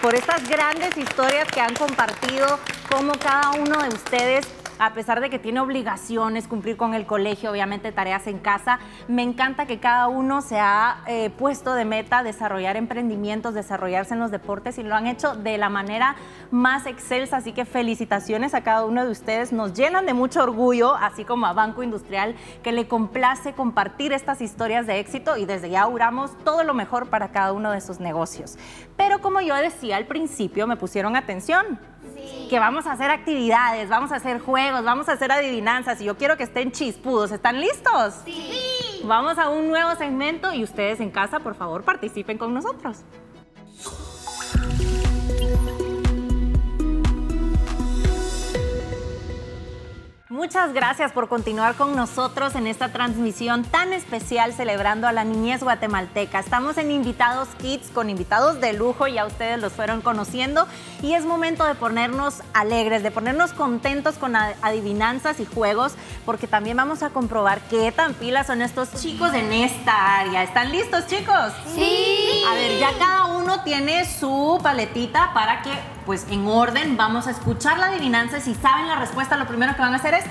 por 0.01 0.15
estas 0.15 0.49
grandes 0.49 0.97
historias 0.97 1.47
que 1.49 1.61
han 1.61 1.75
compartido, 1.75 2.59
como 2.91 3.13
cada 3.13 3.51
uno 3.51 3.83
de 3.83 3.89
ustedes 3.89 4.60
a 4.81 4.95
pesar 4.95 5.21
de 5.21 5.29
que 5.29 5.39
tiene 5.39 5.61
obligaciones, 5.61 6.49
cumplir 6.49 6.79
con 6.79 6.95
el 6.95 7.05
colegio, 7.05 7.51
obviamente 7.51 7.93
tareas 7.93 8.27
en 8.27 8.39
casa, 8.39 8.79
me 9.09 9.23
encanta 9.23 9.67
que 9.67 9.79
cada 9.79 10.09
uno 10.09 10.41
se 10.41 10.59
ha 10.59 11.03
eh, 11.07 11.29
puesto 11.29 11.75
de 11.75 11.85
meta 11.85 12.23
desarrollar 12.23 12.79
emprendimientos, 12.79 13.53
desarrollarse 13.53 14.15
en 14.15 14.21
los 14.21 14.31
deportes 14.31 14.79
y 14.79 14.83
lo 14.83 14.95
han 14.95 15.07
hecho 15.07 15.35
de 15.35 15.59
la 15.59 15.69
manera 15.69 16.17
más 16.51 16.87
excelsa, 16.87 17.37
así 17.37 17.53
que 17.53 17.67
felicitaciones 17.67 18.55
a 18.55 18.63
cada 18.63 18.87
uno 18.87 19.05
de 19.05 19.11
ustedes, 19.11 19.53
nos 19.53 19.75
llenan 19.75 20.07
de 20.07 20.15
mucho 20.15 20.43
orgullo, 20.43 20.95
así 20.95 21.25
como 21.27 21.47
a 21.47 21.53
Banco 21.53 21.83
Industrial, 21.83 22.35
que 22.63 22.73
le 22.73 22.89
complace 22.89 23.53
compartir 23.53 24.15
estas 24.15 24.41
historias 24.41 24.87
de 24.87 24.99
éxito 24.99 25.37
y 25.37 25.45
desde 25.45 25.69
ya 25.69 25.83
auguramos 25.83 26.31
todo 26.43 26.65
lo 26.65 26.73
mejor 26.73 27.11
para 27.11 27.33
cada 27.33 27.53
uno 27.53 27.71
de 27.71 27.83
sus 27.83 28.01
negocios. 28.01 28.57
Pero 28.97 29.21
como 29.21 29.43
yo 29.43 29.55
decía 29.57 29.99
al 29.99 30.07
principio, 30.07 30.67
me 30.67 30.77
pusieron 30.77 31.17
atención 31.17 31.79
que 32.49 32.59
vamos 32.59 32.87
a 32.87 32.93
hacer 32.93 33.11
actividades, 33.11 33.89
vamos 33.89 34.13
a 34.13 34.17
hacer 34.17 34.41
juegos, 34.41 34.83
vamos 34.83 35.09
a 35.09 35.13
hacer 35.13 35.31
adivinanzas 35.31 36.01
y 36.01 36.05
yo 36.05 36.17
quiero 36.17 36.37
que 36.37 36.43
estén 36.43 36.73
chispudos. 36.73 37.31
¿Están 37.31 37.61
listos? 37.61 38.15
Sí. 38.25 39.03
Vamos 39.05 39.39
a 39.39 39.49
un 39.49 39.69
nuevo 39.69 39.95
segmento 39.97 40.53
y 40.53 40.65
ustedes 40.65 41.01
en 41.01 41.11
casa, 41.11 41.41
por 41.41 41.55
favor, 41.55 41.85
participen 41.85 42.39
con 42.39 42.53
nosotros. 42.53 43.05
Muchas 50.41 50.73
gracias 50.73 51.13
por 51.13 51.29
continuar 51.29 51.75
con 51.75 51.95
nosotros 51.95 52.55
en 52.55 52.67
esta 52.67 52.89
transmisión 52.89 53.63
tan 53.63 53.93
especial 53.93 54.55
celebrando 54.55 55.07
a 55.07 55.13
la 55.13 55.23
niñez 55.23 55.63
guatemalteca. 55.63 56.39
Estamos 56.39 56.79
en 56.79 56.91
Invitados 56.91 57.51
Kids 57.61 57.91
con 57.91 58.09
invitados 58.09 58.59
de 58.59 58.73
lujo, 58.73 59.07
ya 59.07 59.27
ustedes 59.27 59.61
los 59.61 59.75
fueron 59.75 60.01
conociendo 60.01 60.67
y 61.03 61.13
es 61.13 61.27
momento 61.27 61.67
de 61.67 61.75
ponernos 61.75 62.37
alegres, 62.55 63.03
de 63.03 63.11
ponernos 63.11 63.53
contentos 63.53 64.15
con 64.17 64.35
adivinanzas 64.35 65.41
y 65.41 65.45
juegos 65.45 65.93
porque 66.25 66.47
también 66.47 66.75
vamos 66.75 67.03
a 67.03 67.11
comprobar 67.11 67.61
qué 67.69 67.93
tan 67.93 68.15
pilas 68.15 68.47
son 68.47 68.63
estos 68.63 68.95
chicos 68.95 69.35
en 69.35 69.53
esta 69.53 70.21
área. 70.21 70.43
¿Están 70.43 70.73
listos 70.73 71.07
chicos? 71.07 71.53
Sí. 71.75 72.30
A 72.49 72.55
ver, 72.55 72.79
ya 72.79 72.93
cada 72.99 73.27
uno 73.27 73.63
tiene 73.63 74.05
su 74.05 74.59
paletita 74.63 75.33
para 75.35 75.63
que, 75.63 75.71
pues 76.07 76.27
en 76.31 76.47
orden, 76.47 76.97
vamos 76.97 77.27
a 77.27 77.31
escuchar 77.31 77.79
la 77.79 77.87
adivinanza. 77.87 78.39
y 78.39 78.41
Si 78.41 78.55
saben 78.55 78.89
la 78.89 78.97
respuesta, 78.97 79.37
lo 79.37 79.47
primero 79.47 79.75
que 79.75 79.83
van 79.83 79.93
a 79.93 79.97
hacer 79.97 80.15
es 80.15 80.25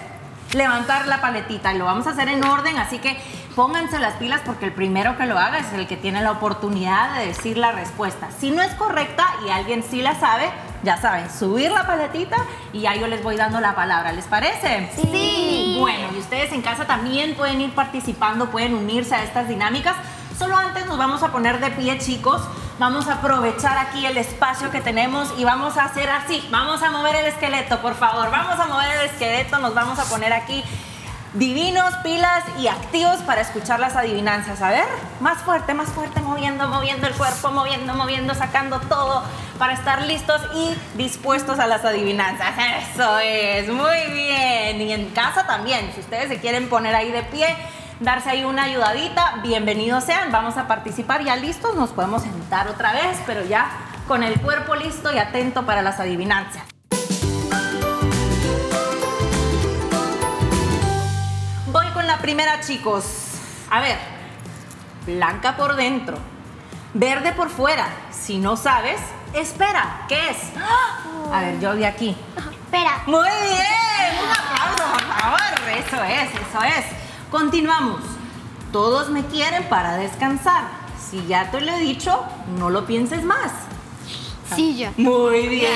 levantar 0.54 1.08
la 1.08 1.22
paletita 1.22 1.74
y 1.74 1.78
lo 1.78 1.86
vamos 1.86 2.08
a 2.08 2.12
hacer 2.12 2.28
en 2.28 2.44
orden, 2.44 2.78
así 2.78 2.98
que 2.98 3.22
pónganse 3.56 4.00
las 4.00 4.16
pilas 4.16 4.42
porque 4.46 4.66
el 4.66 4.74
primero 4.74 5.16
que 5.16 5.28
lo 5.28 5.38
haga 5.38 5.60
es 5.60 5.72
el 5.74 5.86
que 5.88 5.96
tiene 5.96 6.22
la 6.22 6.32
oportunidad 6.32 7.20
de 7.20 7.28
decir 7.28 7.58
la 7.58 7.72
respuesta. 7.72 8.30
Si 8.40 8.50
no 8.50 8.62
es 8.62 8.74
correcta 8.74 9.26
y 9.46 9.50
alguien 9.50 9.84
sí 9.84 10.02
la 10.02 10.20
sabe, 10.20 10.50
Ya 10.82 10.96
saben, 10.96 11.30
subir 11.30 11.72
la 11.72 11.86
paletita 11.86 12.38
y 12.72 12.80
ya 12.80 12.96
yo 12.96 13.08
les 13.08 13.22
voy 13.22 13.36
dando 13.36 13.60
la 13.60 13.76
palabra. 13.76 14.14
¿Les 14.14 14.24
parece? 14.24 14.90
Sí. 14.96 15.76
Bueno, 15.78 16.08
y 16.16 16.20
ustedes 16.20 16.54
en 16.54 16.62
casa 16.62 16.86
también 16.86 17.36
pueden 17.36 17.60
ir 17.60 17.76
participando, 17.76 18.50
pueden 18.50 18.74
unirse 18.76 19.14
a 19.14 19.24
estas 19.24 19.50
dinámicas. 19.50 19.98
Solo 20.40 20.56
antes 20.56 20.86
nos 20.86 20.98
vamos 20.98 21.22
a 21.22 21.34
poner 21.34 21.60
de 21.60 21.70
pie, 21.72 22.00
chicos. 22.00 22.42
Vamos 22.80 23.10
a 23.10 23.16
aprovechar 23.16 23.78
aquí 23.78 24.06
el 24.06 24.16
espacio 24.16 24.72
que 24.72 24.80
tenemos 24.80 25.34
y 25.38 25.44
vamos 25.44 25.76
a 25.76 25.84
hacer 25.84 26.10
así. 26.10 26.42
Vamos 26.50 26.82
a 26.82 26.92
mover 26.92 27.18
el 27.18 27.26
esqueleto, 27.26 27.82
por 27.82 27.94
favor. 27.94 28.32
Vamos 28.32 28.58
a 28.58 28.66
mover 28.68 28.90
el 29.00 29.08
esqueleto, 29.08 29.60
nos 29.60 29.74
vamos 29.74 30.00
a 30.00 30.06
poner 30.06 30.32
aquí 30.32 30.64
divinos, 31.34 31.94
pilas 32.04 32.46
y 32.58 32.70
activos 32.70 33.18
para 33.18 33.42
escuchar 33.42 33.82
las 33.82 33.98
adivinanzas. 33.98 34.62
A 34.62 34.70
ver, 34.70 34.86
más 35.20 35.40
fuerte, 35.40 35.74
más 35.74 35.90
fuerte, 35.90 36.22
moviendo, 36.22 36.70
moviendo 36.70 37.08
el 37.08 37.16
cuerpo, 37.16 37.52
moviendo, 37.52 37.94
moviendo, 37.96 38.34
sacando 38.34 38.80
todo 38.80 39.22
para 39.58 39.74
estar 39.74 40.04
listos 40.04 40.42
y 40.56 40.74
dispuestos 40.98 41.60
a 41.60 41.68
las 41.68 41.84
adivinanzas. 41.84 42.54
Eso 42.94 43.20
es, 43.20 43.68
muy 43.68 44.06
bien. 44.14 44.82
Y 44.82 44.94
en 44.94 45.10
casa 45.10 45.46
también, 45.46 45.92
si 45.94 46.00
ustedes 46.00 46.30
se 46.30 46.40
quieren 46.40 46.70
poner 46.70 46.96
ahí 46.96 47.12
de 47.12 47.24
pie, 47.24 47.58
darse 48.00 48.30
ahí 48.30 48.46
una 48.46 48.64
ayudadita, 48.64 49.40
bienvenidos 49.44 50.04
sean. 50.06 50.32
Vamos 50.32 50.58
a 50.58 50.68
participar 50.68 51.24
ya 51.24 51.36
listos, 51.36 51.76
nos 51.76 51.90
podemos 51.90 52.24
sentar 52.24 52.68
otra 52.68 52.94
vez, 52.94 53.20
pero 53.26 53.44
ya 53.46 53.70
con 54.08 54.24
el 54.24 54.40
cuerpo 54.42 54.76
listo 54.76 55.14
y 55.14 55.18
atento 55.18 55.66
para 55.66 55.82
las 55.82 56.00
adivinanzas. 56.00 56.64
Voy 61.68 61.88
con 61.94 62.08
la 62.08 62.18
primera, 62.20 62.62
chicos. 62.62 63.06
A 63.70 63.82
ver, 63.82 63.98
blanca 65.06 65.56
por 65.58 65.76
dentro, 65.76 66.18
verde 66.94 67.34
por 67.34 67.50
fuera. 67.50 67.88
Si 68.12 68.38
no 68.40 68.56
sabes, 68.56 69.00
espera, 69.34 70.06
¿qué 70.08 70.30
es? 70.30 70.38
A 71.32 71.42
ver, 71.42 71.60
yo 71.60 71.74
vi 71.74 71.84
aquí. 71.84 72.18
Espera. 72.64 73.02
Muy 73.06 73.28
bien, 73.28 74.24
un 74.24 74.32
aplauso, 74.32 74.94
por 74.94 75.02
favor. 75.02 75.40
Eso 75.70 76.04
es, 76.04 76.30
eso 76.34 76.64
es. 76.64 76.99
Continuamos. 77.32 78.02
Todos 78.72 79.10
me 79.10 79.24
quieren 79.24 79.64
para 79.66 79.98
descansar. 79.98 80.64
Si 81.00 81.28
ya 81.28 81.52
te 81.52 81.62
lo 81.62 81.72
he 81.72 81.80
dicho, 81.80 82.24
no 82.58 82.72
lo 82.72 82.88
pienses 82.88 83.24
más. 83.24 83.52
Silla. 84.56 84.92
Muy 84.98 85.48
bien, 85.48 85.70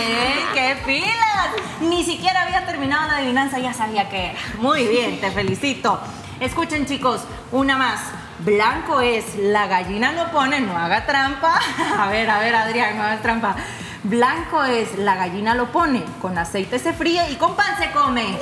qué 0.55 0.75
pilas. 0.83 1.49
Ni 1.81 2.03
siquiera 2.03 2.41
había 2.41 2.65
terminado 2.65 3.07
la 3.07 3.17
adivinanza, 3.17 3.59
ya 3.59 3.71
sabía 3.71 4.09
que 4.09 4.31
era. 4.31 4.39
Muy 4.57 4.87
bien, 4.87 5.21
te 5.21 5.29
felicito. 5.29 5.99
Escuchen 6.39 6.87
chicos, 6.87 7.21
una 7.51 7.77
más. 7.77 8.01
Blanco 8.39 8.99
es, 8.99 9.35
la 9.37 9.67
gallina 9.67 10.11
lo 10.11 10.31
pone, 10.31 10.59
no 10.59 10.75
haga 10.75 11.05
trampa. 11.05 11.59
A 11.99 12.09
ver, 12.09 12.27
a 12.31 12.39
ver, 12.39 12.55
Adrián, 12.55 12.97
no 12.97 13.03
hagas 13.03 13.21
trampa. 13.21 13.55
Blanco 14.03 14.63
es, 14.63 14.97
la 14.97 15.15
gallina 15.15 15.53
lo 15.53 15.71
pone, 15.71 16.03
con 16.19 16.35
aceite 16.37 16.79
se 16.79 16.93
fríe 16.93 17.31
y 17.31 17.35
con 17.35 17.55
pan 17.55 17.77
se 17.77 17.91
come. 17.91 18.37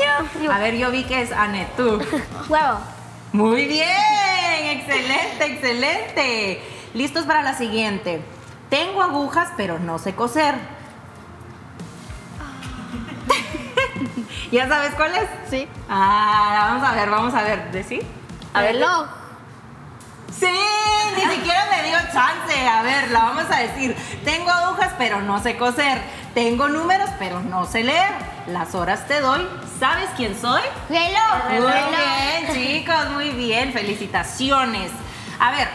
A 0.50 0.60
ver, 0.60 0.78
yo 0.78 0.90
vi 0.92 1.04
que 1.04 1.22
es 1.22 1.32
Anet, 1.34 1.76
tú. 1.76 2.02
Huevo. 2.48 2.80
Muy 3.34 3.66
bien, 3.66 4.66
excelente, 4.66 5.46
excelente. 5.46 6.62
¿Listos 6.94 7.26
para 7.26 7.42
la 7.42 7.58
siguiente? 7.58 8.22
Tengo 8.70 9.02
agujas, 9.02 9.50
pero 9.56 9.80
no 9.80 10.00
sé 10.00 10.16
coser. 10.16 10.56
¿Ya 14.52 14.68
sabes 14.68 14.94
cuál 14.96 15.16
es? 15.16 15.30
Sí. 15.50 15.66
Ah, 15.90 16.72
vamos 16.72 16.90
a 16.90 16.94
ver, 16.94 17.10
vamos 17.10 17.34
a 17.34 17.44
ver. 17.44 17.72
¿De 17.72 17.84
sí? 17.84 18.02
A 18.54 18.64
ver. 18.64 18.76
Reloj. 18.76 19.08
Sí, 20.38 20.52
ni 21.16 21.22
siquiera 21.34 21.68
me 21.72 21.84
dio 21.88 21.98
chance. 22.12 22.68
A 22.68 22.82
ver, 22.82 23.12
la 23.12 23.24
vamos 23.24 23.46
a 23.50 23.60
decir. 23.60 23.96
Tengo 24.26 24.50
agujas, 24.50 24.92
pero 24.98 25.22
no 25.22 25.42
sé 25.42 25.56
coser. 25.56 26.02
Tengo 26.34 26.68
números, 26.68 27.10
pero 27.18 27.40
no 27.42 27.66
sé 27.66 27.84
leer. 27.84 28.12
Las 28.48 28.76
horas 28.76 29.08
te 29.08 29.22
doy. 29.22 29.48
¿Sabes 29.82 30.10
quién 30.16 30.40
soy? 30.40 30.62
Reloj. 30.90 31.50
Muy 31.50 31.72
bien, 31.90 32.54
chicos, 32.54 33.10
muy 33.16 33.30
bien. 33.32 33.74
Felicitaciones. 33.74 34.92
A 35.40 35.50
ver, 35.50 35.70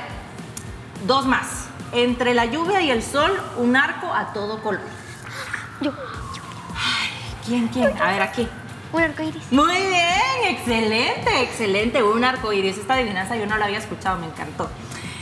dos 1.09 1.27
más. 1.27 1.67
Entre 1.91 2.33
la 2.33 2.45
lluvia 2.45 2.81
y 2.83 2.93
el 2.93 3.03
sol, 3.03 3.37
un 3.57 3.75
arco 3.75 4.15
a 4.15 4.33
todo 4.33 4.63
color. 4.63 4.81
Yo. 5.81 5.91
Ay, 6.77 7.09
¿Quién, 7.45 7.67
quién? 7.67 8.01
A 8.01 8.13
ver, 8.13 8.23
aquí. 8.23 8.49
Un 8.93 9.03
arco 9.03 9.25
iris. 9.25 9.43
Muy 9.51 9.75
bien, 9.75 10.51
excelente, 10.51 11.43
excelente. 11.43 12.01
Un 12.05 12.23
arco 12.23 12.53
iris. 12.53 12.79
Esta 12.79 12.95
adivinanza 12.95 13.35
yo 13.35 13.47
no 13.47 13.57
la 13.57 13.65
había 13.65 13.79
escuchado, 13.79 14.19
me 14.21 14.27
encantó. 14.27 14.71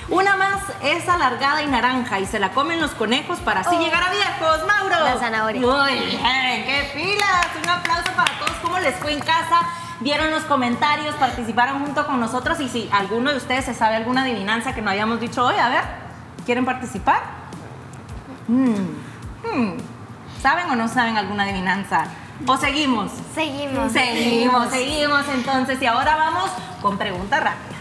Una 0.09 0.37
más 0.37 0.63
es 0.83 1.09
alargada 1.09 1.63
y 1.63 1.67
naranja 1.67 2.21
y 2.21 2.27
se 2.27 2.39
la 2.39 2.51
comen 2.51 2.81
los 2.81 2.91
conejos 2.93 3.39
para 3.41 3.61
así 3.61 3.77
llegar 3.77 4.03
a 4.03 4.11
viejos, 4.11 4.67
Mauro. 4.67 5.05
La 5.05 5.19
zanahoria. 5.19 5.61
Muy 5.61 5.95
bien, 5.95 6.65
qué 6.67 6.91
pilas. 6.95 7.47
Un 7.63 7.69
aplauso 7.69 8.13
para 8.15 8.39
todos. 8.39 8.53
¿Cómo 8.63 8.79
les 8.81 8.95
fue 8.97 9.13
en 9.13 9.21
casa? 9.21 9.63
Vieron 10.01 10.31
los 10.31 10.43
comentarios, 10.43 11.15
participaron 11.15 11.81
junto 11.85 12.07
con 12.07 12.21
nosotros 12.21 12.61
y 12.61 12.69
si 12.69 12.91
alguno 12.93 13.31
de 13.31 13.39
ustedes 13.39 13.65
se 13.65 13.75
sabe 13.75 13.97
alguna 13.97 14.23
adivinanza 14.23 14.75
que 14.75 14.83
no 14.83 14.91
hayamos 14.91 15.21
dicho 15.21 15.45
hoy, 15.45 15.55
a 15.57 15.69
ver, 15.71 15.85
¿quieren 16.45 16.67
participar? 16.67 17.23
Mm, 18.49 18.75
hmm. 19.45 19.77
¿Saben 20.43 20.69
o 20.69 20.77
no 20.77 20.89
saben 20.89 21.17
alguna 21.17 21.45
adivinanza? 21.45 22.05
¿O 22.47 22.57
seguimos? 22.59 23.13
Seguimos. 23.35 23.93
Seguimos, 23.93 24.69
seguimos 24.71 25.23
entonces 25.33 25.81
y 25.81 25.87
ahora 25.87 26.17
vamos 26.17 26.51
con 26.83 26.99
preguntas 26.99 27.43
rápidas. 27.43 27.74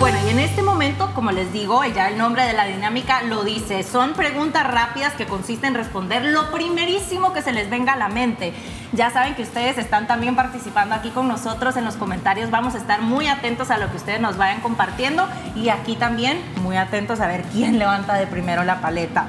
Bueno, 0.00 0.18
y 0.26 0.30
en 0.30 0.38
este 0.38 0.62
momento, 0.62 1.12
como 1.14 1.30
les 1.30 1.52
digo, 1.52 1.82
ya 1.84 2.08
el 2.08 2.18
nombre 2.18 2.44
de 2.44 2.52
la 2.52 2.66
dinámica 2.66 3.22
lo 3.22 3.44
dice, 3.44 3.82
son 3.82 4.12
preguntas 4.12 4.66
rápidas 4.66 5.14
que 5.14 5.26
consisten 5.26 5.68
en 5.68 5.74
responder 5.76 6.24
lo 6.24 6.50
primerísimo 6.50 7.32
que 7.32 7.42
se 7.42 7.52
les 7.52 7.70
venga 7.70 7.94
a 7.94 7.96
la 7.96 8.08
mente. 8.08 8.52
Ya 8.92 9.10
saben 9.10 9.34
que 9.34 9.42
ustedes 9.42 9.78
están 9.78 10.06
también 10.06 10.36
participando 10.36 10.94
aquí 10.94 11.10
con 11.10 11.28
nosotros 11.28 11.76
en 11.76 11.84
los 11.84 11.94
comentarios, 11.94 12.50
vamos 12.50 12.74
a 12.74 12.78
estar 12.78 13.00
muy 13.00 13.28
atentos 13.28 13.70
a 13.70 13.78
lo 13.78 13.90
que 13.90 13.96
ustedes 13.96 14.20
nos 14.20 14.36
vayan 14.36 14.60
compartiendo 14.60 15.26
y 15.54 15.68
aquí 15.68 15.96
también 15.96 16.42
muy 16.62 16.76
atentos 16.76 17.20
a 17.20 17.26
ver 17.26 17.42
quién 17.52 17.78
levanta 17.78 18.14
de 18.14 18.26
primero 18.26 18.64
la 18.64 18.80
paleta. 18.80 19.26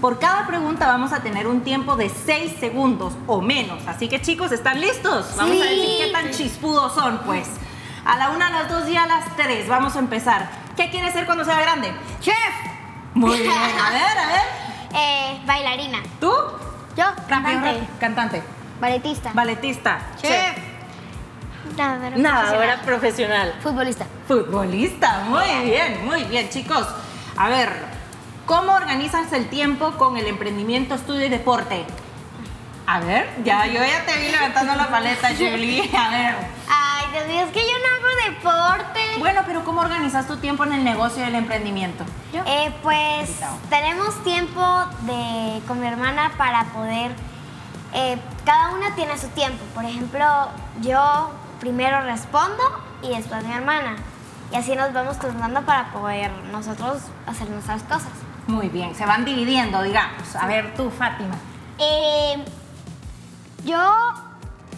Por 0.00 0.18
cada 0.18 0.46
pregunta 0.46 0.86
vamos 0.86 1.12
a 1.12 1.22
tener 1.22 1.46
un 1.46 1.62
tiempo 1.62 1.96
de 1.96 2.08
6 2.08 2.56
segundos 2.60 3.14
o 3.26 3.40
menos. 3.40 3.82
Así 3.86 4.08
que 4.08 4.20
chicos, 4.20 4.52
¿están 4.52 4.80
listos? 4.80 5.34
Vamos 5.36 5.56
a 5.60 5.64
decir 5.64 5.88
qué 5.98 6.10
tan 6.12 6.30
chispudos 6.30 6.94
son, 6.94 7.18
pues. 7.24 7.48
A 8.04 8.16
la 8.18 8.30
una, 8.30 8.48
a 8.48 8.50
las 8.50 8.68
dos 8.68 8.88
y 8.88 8.96
a 8.96 9.06
las 9.06 9.34
tres. 9.36 9.68
Vamos 9.68 9.96
a 9.96 9.98
empezar. 9.98 10.48
¿Qué 10.76 10.90
quiere 10.90 11.10
ser 11.12 11.26
cuando 11.26 11.44
sea 11.44 11.60
grande? 11.60 11.92
Chef. 12.20 12.34
Muy 13.14 13.38
bien. 13.40 13.52
A 13.52 13.90
ver, 13.90 14.18
a 14.18 14.26
ver. 14.26 14.42
Eh, 14.96 15.40
bailarina. 15.44 15.98
¿Tú? 16.20 16.30
Yo. 16.96 17.04
Rápido, 17.04 17.28
Cantante. 17.28 17.66
rápido. 17.72 17.86
Cantante. 17.98 18.42
Balletista. 18.80 19.30
Balletista. 19.34 19.98
Chef. 20.22 20.56
Nadadora 21.76 22.16
Nadadora 22.16 22.76
profesional. 22.82 23.54
Futbolista. 23.60 24.06
Futbolista. 24.28 25.24
Muy 25.28 25.64
bien, 25.64 26.04
muy 26.06 26.22
bien, 26.24 26.48
chicos. 26.48 26.86
A 27.36 27.48
ver, 27.48 27.72
¿cómo 28.46 28.72
organizas 28.74 29.32
el 29.32 29.48
tiempo 29.48 29.92
con 29.98 30.16
el 30.16 30.28
emprendimiento, 30.28 30.94
estudio 30.94 31.26
y 31.26 31.28
deporte? 31.28 31.84
A 32.86 33.00
ver, 33.00 33.28
ya, 33.44 33.66
yo 33.66 33.80
ya 33.82 34.04
te 34.06 34.16
vi 34.18 34.28
levantando 34.30 34.76
la 34.76 34.88
paleta, 34.88 35.28
Julie. 35.36 35.90
A 35.96 36.10
ver. 36.10 36.36
Ay, 36.68 36.83
Dios 37.14 37.28
mío, 37.28 37.44
es 37.44 37.52
que 37.52 37.60
yo 37.60 37.66
no 37.78 37.94
hago 37.94 38.34
deporte. 38.34 39.00
Bueno, 39.20 39.42
pero 39.46 39.64
¿cómo 39.64 39.82
organizas 39.82 40.26
tu 40.26 40.36
tiempo 40.38 40.64
en 40.64 40.72
el 40.72 40.82
negocio 40.82 41.22
y 41.22 41.28
el 41.28 41.36
emprendimiento? 41.36 42.04
Eh, 42.32 42.74
pues 42.82 43.38
tenemos 43.70 44.20
tiempo 44.24 44.60
de, 45.02 45.62
con 45.68 45.78
mi 45.78 45.86
hermana 45.86 46.32
para 46.36 46.64
poder, 46.72 47.12
eh, 47.92 48.18
cada 48.44 48.70
una 48.70 48.96
tiene 48.96 49.16
su 49.16 49.28
tiempo. 49.28 49.62
Por 49.76 49.84
ejemplo, 49.84 50.48
yo 50.80 51.30
primero 51.60 52.00
respondo 52.00 52.64
y 53.00 53.10
después 53.10 53.44
mi 53.44 53.52
hermana. 53.52 53.94
Y 54.52 54.56
así 54.56 54.74
nos 54.74 54.92
vamos 54.92 55.16
turnando 55.20 55.62
para 55.62 55.92
poder 55.92 56.32
nosotros 56.50 56.98
hacer 57.28 57.48
nuestras 57.48 57.84
cosas. 57.84 58.10
Muy 58.48 58.68
bien, 58.68 58.92
se 58.96 59.06
van 59.06 59.24
dividiendo, 59.24 59.80
digamos. 59.82 60.34
A 60.34 60.48
ver, 60.48 60.74
tú, 60.74 60.90
Fátima. 60.90 61.36
Eh, 61.78 62.44
yo 63.64 63.78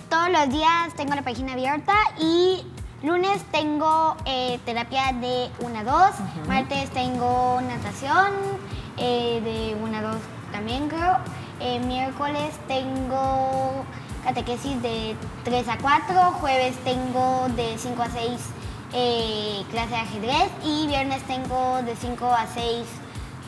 todos 0.08 0.30
los 0.30 0.48
días 0.50 0.94
tengo 0.96 1.14
la 1.14 1.22
página 1.22 1.52
abierta 1.52 1.94
y 2.18 2.64
lunes 3.02 3.42
tengo 3.50 4.16
eh, 4.24 4.58
terapia 4.64 5.12
de 5.12 5.50
1 5.60 5.78
a 5.78 5.84
2, 5.84 6.46
martes 6.48 6.90
tengo 6.90 7.60
natación 7.60 8.32
eh, 8.96 9.40
de 9.42 9.76
1 9.82 9.96
a 9.96 10.02
2 10.02 10.16
también 10.52 10.88
creo, 10.88 11.18
Eh, 11.58 11.80
miércoles 11.80 12.52
tengo 12.68 13.86
catequesis 14.22 14.76
de 14.82 15.16
3 15.44 15.68
a 15.68 15.78
4, 15.78 16.32
jueves 16.40 16.76
tengo 16.84 17.48
de 17.56 17.78
5 17.78 18.02
a 18.02 18.10
6 18.10 18.40
eh, 18.92 19.64
clase 19.70 19.90
de 19.90 19.96
ajedrez 19.96 20.50
y 20.62 20.86
viernes 20.86 21.22
tengo 21.22 21.80
de 21.82 21.96
5 21.96 22.26
a 22.26 22.46
6 22.46 22.84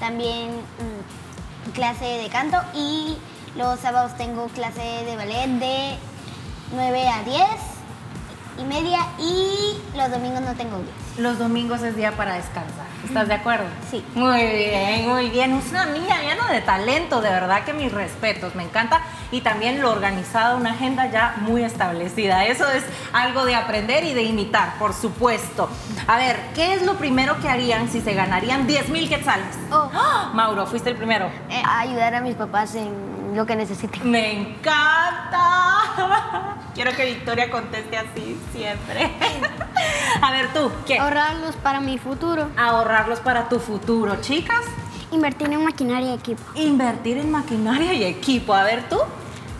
también 0.00 0.56
mm, 0.56 1.70
clase 1.72 2.06
de 2.06 2.28
canto 2.30 2.56
y 2.74 3.18
los 3.56 3.78
sábados 3.80 4.16
tengo 4.16 4.46
clase 4.48 5.04
de 5.04 5.16
ballet 5.16 5.48
de 5.60 5.98
9 6.72 7.08
a 7.08 7.22
10 7.24 7.44
y 8.58 8.64
media 8.64 8.98
y 9.18 9.80
los 9.96 10.10
domingos 10.10 10.40
no 10.40 10.54
tengo 10.54 10.76
clase. 10.76 11.22
Los 11.22 11.38
domingos 11.38 11.82
es 11.82 11.96
día 11.96 12.12
para 12.12 12.34
descansar. 12.34 12.86
¿Estás 13.04 13.28
de 13.28 13.34
acuerdo? 13.34 13.64
Sí. 13.90 14.04
Muy 14.14 14.44
bien, 14.44 15.08
muy 15.08 15.30
bien. 15.30 15.54
Es 15.54 15.70
una 15.70 15.86
niña 15.86 16.20
llena 16.20 16.50
de 16.50 16.60
talento, 16.60 17.20
de 17.20 17.30
verdad 17.30 17.64
que 17.64 17.72
mis 17.72 17.92
respetos, 17.92 18.54
me 18.56 18.64
encanta. 18.64 19.00
Y 19.30 19.40
también 19.40 19.80
lo 19.80 19.92
organizado, 19.92 20.56
una 20.56 20.72
agenda 20.72 21.06
ya 21.06 21.36
muy 21.40 21.62
establecida. 21.62 22.44
Eso 22.46 22.68
es 22.68 22.84
algo 23.12 23.44
de 23.44 23.54
aprender 23.54 24.04
y 24.04 24.14
de 24.14 24.22
imitar, 24.22 24.74
por 24.78 24.92
supuesto. 24.92 25.68
A 26.08 26.16
ver, 26.16 26.38
¿qué 26.54 26.74
es 26.74 26.82
lo 26.82 26.94
primero 26.94 27.38
que 27.40 27.48
harían 27.48 27.88
si 27.88 28.00
se 28.00 28.14
ganarían 28.14 28.66
10 28.66 28.88
mil 28.88 29.08
quetzales? 29.08 29.56
Oh. 29.70 29.88
¡Ah! 29.94 30.30
Mauro, 30.34 30.66
fuiste 30.66 30.90
el 30.90 30.96
primero. 30.96 31.26
Eh, 31.48 31.62
ayudar 31.64 32.16
a 32.16 32.20
mis 32.20 32.34
papás 32.34 32.74
en 32.74 33.17
lo 33.38 33.46
que 33.46 33.54
necesiten. 33.56 34.10
Me 34.10 34.32
encanta. 34.32 35.38
Quiero 36.74 36.90
que 36.94 37.04
Victoria 37.06 37.48
conteste 37.50 37.96
así 37.96 38.38
siempre. 38.52 39.12
A 40.22 40.32
ver, 40.32 40.52
tú, 40.52 40.70
¿qué? 40.86 40.98
Ahorrarlos 40.98 41.54
para 41.56 41.78
mi 41.80 41.98
futuro. 41.98 42.48
Ahorrarlos 42.56 43.20
para 43.20 43.48
tu 43.48 43.60
futuro, 43.60 44.20
chicas. 44.20 44.64
Invertir 45.12 45.52
en 45.52 45.62
maquinaria 45.62 46.10
y 46.10 46.14
equipo. 46.14 46.42
Invertir 46.56 47.18
en 47.18 47.30
maquinaria 47.30 47.92
y 47.94 48.04
equipo. 48.04 48.54
A 48.54 48.64
ver, 48.64 48.88
tú. 48.88 48.98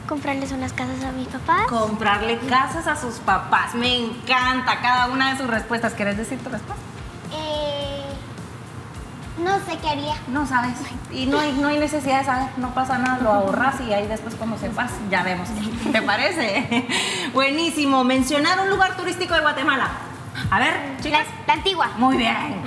Comprarles 0.09 0.51
unas 0.51 0.73
casas 0.73 1.05
a 1.05 1.12
mis 1.12 1.29
papás. 1.29 1.69
Comprarle 1.69 2.38
casas 2.49 2.88
a 2.88 2.97
sus 2.97 3.17
papás. 3.21 3.77
Me 3.77 3.97
encanta 3.97 4.81
cada 4.81 5.07
una 5.07 5.31
de 5.31 5.38
sus 5.38 5.47
respuestas. 5.47 5.95
¿Quieres 5.95 6.17
decir 6.17 6.38
tu 6.41 6.51
respuesta? 6.51 6.88
Eh, 9.38 9.42
no 9.42 9.59
sé 9.64 9.79
qué 9.81 9.88
haría. 9.88 10.14
No 10.29 10.46
sabes. 10.46 10.74
Y 11.12 11.27
no 11.27 11.38
hay, 11.38 11.53
no 11.53 11.68
hay 11.68 11.79
necesidad 11.79 12.20
de 12.20 12.24
saber. 12.24 12.48
No 12.57 12.74
pasa 12.74 12.98
nada. 12.98 13.18
Lo 13.22 13.33
ahorras 13.33 13.81
y 13.81 13.92
ahí 13.92 14.07
después 14.07 14.35
cuando 14.35 14.59
sepas 14.59 14.92
ya 15.11 15.22
vemos. 15.22 15.48
¿Te 15.92 16.03
parece? 16.03 16.87
Buenísimo. 17.35 18.05
Mencionar 18.05 18.61
un 18.61 18.70
lugar 18.70 18.96
turístico 18.96 19.35
de 19.35 19.40
Guatemala. 19.40 19.88
A 20.51 20.59
ver, 20.59 20.96
chicas. 21.03 21.27
la 21.46 21.55
antigua. 21.55 21.90
Muy 21.96 22.16
bien. 22.16 22.62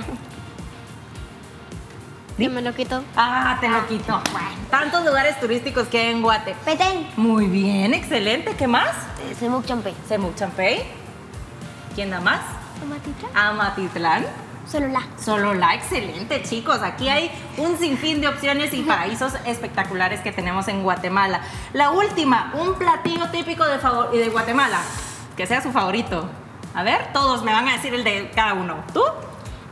Que 2.36 2.48
me 2.48 2.62
lo 2.62 2.74
quito. 2.74 3.04
Ah, 3.16 3.56
te 3.60 3.68
lo 3.68 3.86
quito. 3.86 4.20
Bueno, 4.32 4.48
tantos 4.70 5.04
lugares 5.04 5.38
turísticos 5.38 5.86
que 5.88 6.00
hay 6.00 6.06
en 6.12 6.22
Guate. 6.22 6.56
Petén. 6.64 7.06
Muy 7.16 7.46
bien, 7.46 7.94
excelente. 7.94 8.56
¿Qué 8.56 8.66
más? 8.66 8.90
Semuc 9.38 9.64
Champey. 9.64 9.94
Semuc 10.08 10.34
Champey. 10.34 10.82
¿Quién 11.94 12.10
da 12.10 12.20
más? 12.20 12.40
Amatitlán. 13.34 14.24
Solo 14.70 14.88
la. 14.88 15.02
Solo 15.22 15.54
la, 15.54 15.74
excelente 15.74 16.42
chicos. 16.42 16.78
Aquí 16.82 17.08
hay 17.08 17.30
un 17.58 17.76
sinfín 17.78 18.20
de 18.20 18.28
opciones 18.28 18.72
y 18.74 18.82
paraísos 18.82 19.34
espectaculares 19.44 20.20
que 20.20 20.32
tenemos 20.32 20.68
en 20.68 20.82
Guatemala. 20.82 21.40
La 21.72 21.90
última, 21.90 22.52
un 22.54 22.74
platillo 22.74 23.28
típico 23.30 23.64
de, 23.66 23.78
favor- 23.78 24.10
de 24.10 24.28
Guatemala. 24.28 24.78
Que 25.36 25.46
sea 25.46 25.62
su 25.62 25.72
favorito. 25.72 26.28
A 26.74 26.82
ver, 26.82 27.12
todos 27.12 27.42
me 27.42 27.52
van 27.52 27.68
a 27.68 27.72
decir 27.72 27.92
el 27.94 28.04
de 28.04 28.30
cada 28.34 28.54
uno. 28.54 28.76
¿Tú? 28.94 29.02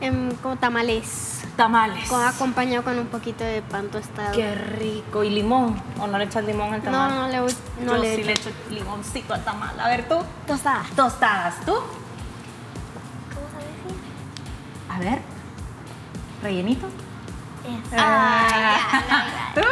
Em, 0.01 0.31
como 0.37 0.57
tamales. 0.57 1.43
Tamales. 1.57 2.09
Con, 2.09 2.23
acompañado 2.23 2.83
con 2.85 2.99
un 2.99 3.07
poquito 3.07 3.45
de 3.45 3.61
pan 3.63 3.89
tostado. 3.89 4.33
Qué 4.33 4.55
rico. 4.55 5.23
¿Y 5.25 5.31
limón? 5.31 5.81
¿O 5.99 6.07
no 6.07 6.17
le 6.19 6.25
echas 6.25 6.45
limón 6.45 6.73
al 6.73 6.79
No, 6.85 6.91
tamal? 6.91 7.15
no 7.15 7.29
le 7.29 7.41
voy- 7.41 7.55
no 7.85 7.97
Yo 7.97 8.03
le 8.03 8.15
sí 8.17 8.21
echo. 8.23 8.27
le 8.27 8.33
echo 8.33 8.51
limoncito 8.71 9.35
al 9.35 9.45
tamal. 9.45 9.79
A 9.79 9.89
ver, 9.89 10.09
tú. 10.09 10.17
Tostada. 10.47 10.83
Tostadas. 10.97 11.61
¿Tú? 11.67 11.75
A 15.01 15.03
ver. 15.03 15.19
¿Rellenitos? 16.43 16.91
Ah. 17.97 19.53
¿Tú? 19.55 19.63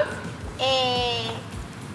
Eh, 0.59 1.27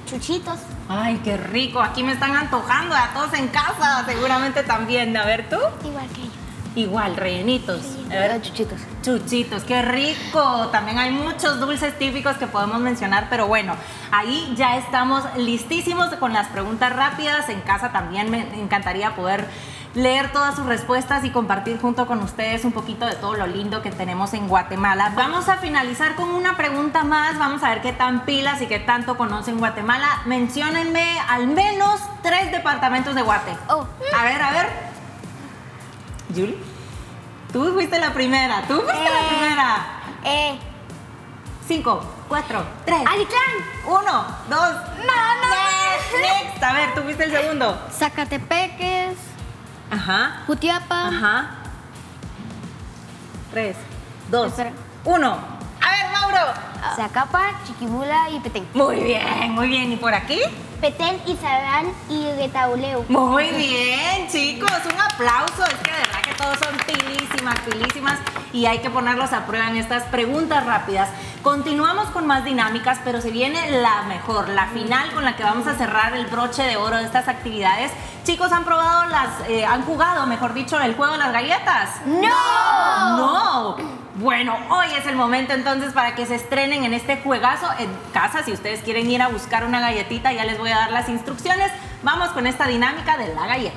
chuchitos. 0.06 0.60
Ay, 0.88 1.19
qué 1.24 1.38
rico. 1.38 1.82
Aquí 1.82 2.04
me 2.04 2.12
están 2.12 2.36
antojando 2.36 2.96
a 2.96 3.12
todos 3.13 3.34
en 3.34 3.48
casa. 3.48 4.06
Seguramente 4.06 4.62
también. 4.62 5.17
A 5.17 5.26
ver, 5.26 5.50
tú. 5.50 5.58
Igual 5.84 6.08
que 6.10 6.22
ellos. 6.22 6.34
Igual, 6.76 7.15
rellenitos. 7.15 7.82
A 8.06 8.15
ver, 8.15 8.41
chuchitos. 8.43 8.80
Chuchitos, 9.02 9.63
qué 9.63 9.82
rico. 9.82 10.67
También 10.72 11.00
hay 11.00 11.10
muchos 11.10 11.60
dulces 11.60 11.98
típicos 11.98 12.38
que 12.38 12.46
podemos 12.46 12.80
mencionar, 12.82 13.28
pero 13.32 13.48
bueno, 13.48 13.76
ahí 14.12 14.54
ya 14.56 14.78
estamos 14.78 15.24
listísimos 15.38 16.10
con 16.15 16.34
las 16.34 16.50
preguntas 16.50 16.96
rápidas. 16.96 17.50
En 17.50 17.62
casa 17.62 17.91
también 17.91 18.30
me 18.30 18.41
encantaría 18.62 19.15
poder 19.15 19.48
leer 19.96 20.32
todas 20.32 20.56
sus 20.56 20.66
respuestas 20.66 21.24
y 21.24 21.30
compartir 21.30 21.80
junto 21.80 22.08
con 22.08 22.20
ustedes 22.24 22.66
un 22.66 22.72
poquito 22.72 23.06
de 23.06 23.16
todo 23.16 23.36
lo 23.36 23.46
lindo 23.48 23.82
que 23.82 23.92
tenemos 23.92 24.34
en 24.34 24.48
Guatemala. 24.48 25.12
Vamos 25.16 25.50
a 25.50 25.58
finalizar 25.58 26.16
con 26.16 26.30
una 26.30 26.58
pregunta 26.58 27.04
más. 27.04 27.38
Vamos 27.38 27.62
a 27.64 27.70
ver 27.70 27.82
qué 27.82 27.94
tan 27.94 28.26
pilas 28.26 28.62
y 28.62 28.68
qué 28.68 28.80
tanto 28.80 29.16
conocen 29.18 29.60
Guatemala. 29.60 30.22
Menciónenme 30.26 31.20
al 31.30 31.48
menos 31.48 32.02
tres 32.24 32.52
departamentos 32.52 33.14
de 33.14 33.22
Guate. 33.22 33.56
Oh. 33.70 33.86
A 34.18 34.24
ver, 34.24 34.42
a 34.42 34.52
ver. 34.52 34.70
Julie. 36.34 36.58
Tú 37.52 37.72
fuiste 37.74 38.00
la 38.00 38.14
primera, 38.14 38.64
tú 38.68 38.82
fuiste 38.82 38.94
la 39.10 39.20
Eh. 39.20 39.28
primera. 39.30 39.86
Eh, 40.24 40.60
Cinco, 41.68 42.04
cuatro, 42.28 42.62
tres, 42.86 43.00
Alitlán. 43.08 43.42
uno, 43.86 44.26
dos, 44.50 44.70
no, 44.98 46.20
Next. 46.20 46.62
A 46.64 46.74
ver, 46.74 46.94
tú 46.94 47.02
fuiste 47.04 47.24
el 47.24 47.32
segundo. 47.32 47.80
Zacatepeques, 47.92 49.16
Ajá, 49.94 50.42
Jutiapa. 50.48 51.08
ajá. 51.08 51.46
Tres, 53.52 53.78
dos, 54.32 54.48
Espera. 54.48 54.72
uno. 55.06 55.53
Zacapa, 56.96 57.52
Chiquimula 57.65 58.30
y 58.30 58.39
Petén. 58.39 58.67
Muy 58.74 59.00
bien, 59.00 59.52
muy 59.52 59.67
bien. 59.67 59.91
¿Y 59.91 59.96
por 59.96 60.13
aquí? 60.13 60.39
Petén, 60.82 61.22
Izabán 61.26 61.93
y 62.10 62.26
Retauleu. 62.38 63.06
Muy 63.08 63.50
bien, 63.52 64.28
chicos, 64.30 64.69
un 64.86 65.00
aplauso. 65.00 65.63
Es 65.65 65.76
que 65.76 65.91
de 65.91 65.98
verdad 65.98 66.22
que 66.22 66.34
todos 66.36 66.58
son 66.60 66.78
pilísimas, 66.86 67.60
pilísimas 67.62 68.19
y 68.52 68.65
hay 68.65 68.80
que 68.80 68.89
ponerlos 68.89 69.32
a 69.32 69.46
prueba 69.46 69.69
en 69.69 69.78
estas 69.78 70.04
preguntas 70.04 70.65
rápidas. 70.65 71.10
Continuamos 71.41 72.08
con 72.10 72.28
más 72.28 72.43
dinámicas, 72.46 73.00
pero 73.04 73.22
se 73.22 73.32
viene 73.32 73.82
la 73.82 74.04
mejor, 74.04 74.50
la 74.50 74.67
final 74.67 75.12
con 75.13 75.24
la 75.24 75.36
que 75.36 75.43
vamos 75.43 75.67
a 75.67 75.76
cerrar 75.76 76.15
el 76.15 76.26
broche 76.28 76.63
de 76.63 76.78
oro 76.78 76.98
de 76.98 77.06
estas 77.06 77.28
actividades. 77.28 77.91
Chicos, 78.24 78.52
¿han 78.52 78.63
probado 78.63 79.06
las, 79.10 79.50
eh, 79.50 79.65
han 79.65 79.84
jugado, 79.84 80.26
mejor 80.28 80.54
dicho, 80.54 80.80
el 80.80 80.96
juego 80.96 81.13
de 81.13 81.19
las 81.19 81.34
galletas? 81.34 81.89
¡No! 82.06 83.17
¡No! 83.17 84.03
Bueno, 84.15 84.56
hoy 84.69 84.86
es 84.95 85.08
el 85.08 85.15
momento 85.15 85.54
entonces 85.54 85.91
para 85.91 86.13
que 86.13 86.28
se 86.28 86.36
estrenen 86.36 86.84
en 86.84 86.93
este 86.93 87.17
juegazo 87.17 87.67
en 87.80 87.89
casa. 88.13 88.43
Si 88.43 88.52
ustedes 88.52 88.82
quieren 88.84 89.10
ir 89.10 89.23
a 89.23 89.28
buscar 89.28 89.65
una 89.65 89.80
galletita, 89.80 90.32
ya 90.32 90.45
les 90.45 90.60
voy 90.60 90.69
a 90.69 90.76
dar 90.76 90.91
las 90.91 91.10
instrucciones. 91.10 91.71
Vamos 92.04 92.30
con 92.30 92.45
esta 92.45 92.67
dinámica 92.67 93.17
de 93.17 93.34
la 93.34 93.47
galleta. 93.47 93.76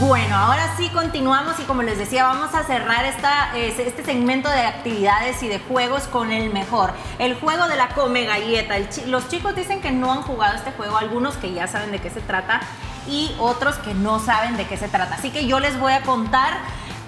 Bueno, 0.00 0.36
ahora 0.36 0.72
sí 0.76 0.88
continuamos 0.90 1.58
y 1.58 1.64
como 1.64 1.82
les 1.82 1.98
decía, 1.98 2.22
vamos 2.22 2.54
a 2.54 2.62
cerrar 2.62 3.04
esta, 3.04 3.56
este 3.56 4.04
segmento 4.04 4.48
de 4.48 4.60
actividades 4.60 5.42
y 5.42 5.48
de 5.48 5.58
juegos 5.58 6.04
con 6.04 6.30
el 6.30 6.52
mejor. 6.52 6.92
El 7.18 7.34
juego 7.34 7.66
de 7.66 7.74
la 7.74 7.88
come 7.88 8.26
galleta. 8.26 8.76
Los 9.06 9.28
chicos 9.28 9.56
dicen 9.56 9.80
que 9.80 9.90
no 9.90 10.12
han 10.12 10.22
jugado 10.22 10.54
este 10.54 10.70
juego, 10.70 10.96
algunos 10.96 11.34
que 11.36 11.52
ya 11.52 11.66
saben 11.66 11.90
de 11.90 11.98
qué 11.98 12.10
se 12.10 12.20
trata 12.20 12.60
y 13.08 13.34
otros 13.38 13.76
que 13.76 13.94
no 13.94 14.18
saben 14.18 14.56
de 14.56 14.66
qué 14.66 14.76
se 14.76 14.88
trata. 14.88 15.16
Así 15.16 15.30
que 15.30 15.46
yo 15.46 15.60
les 15.60 15.78
voy 15.78 15.92
a 15.92 16.02
contar 16.02 16.58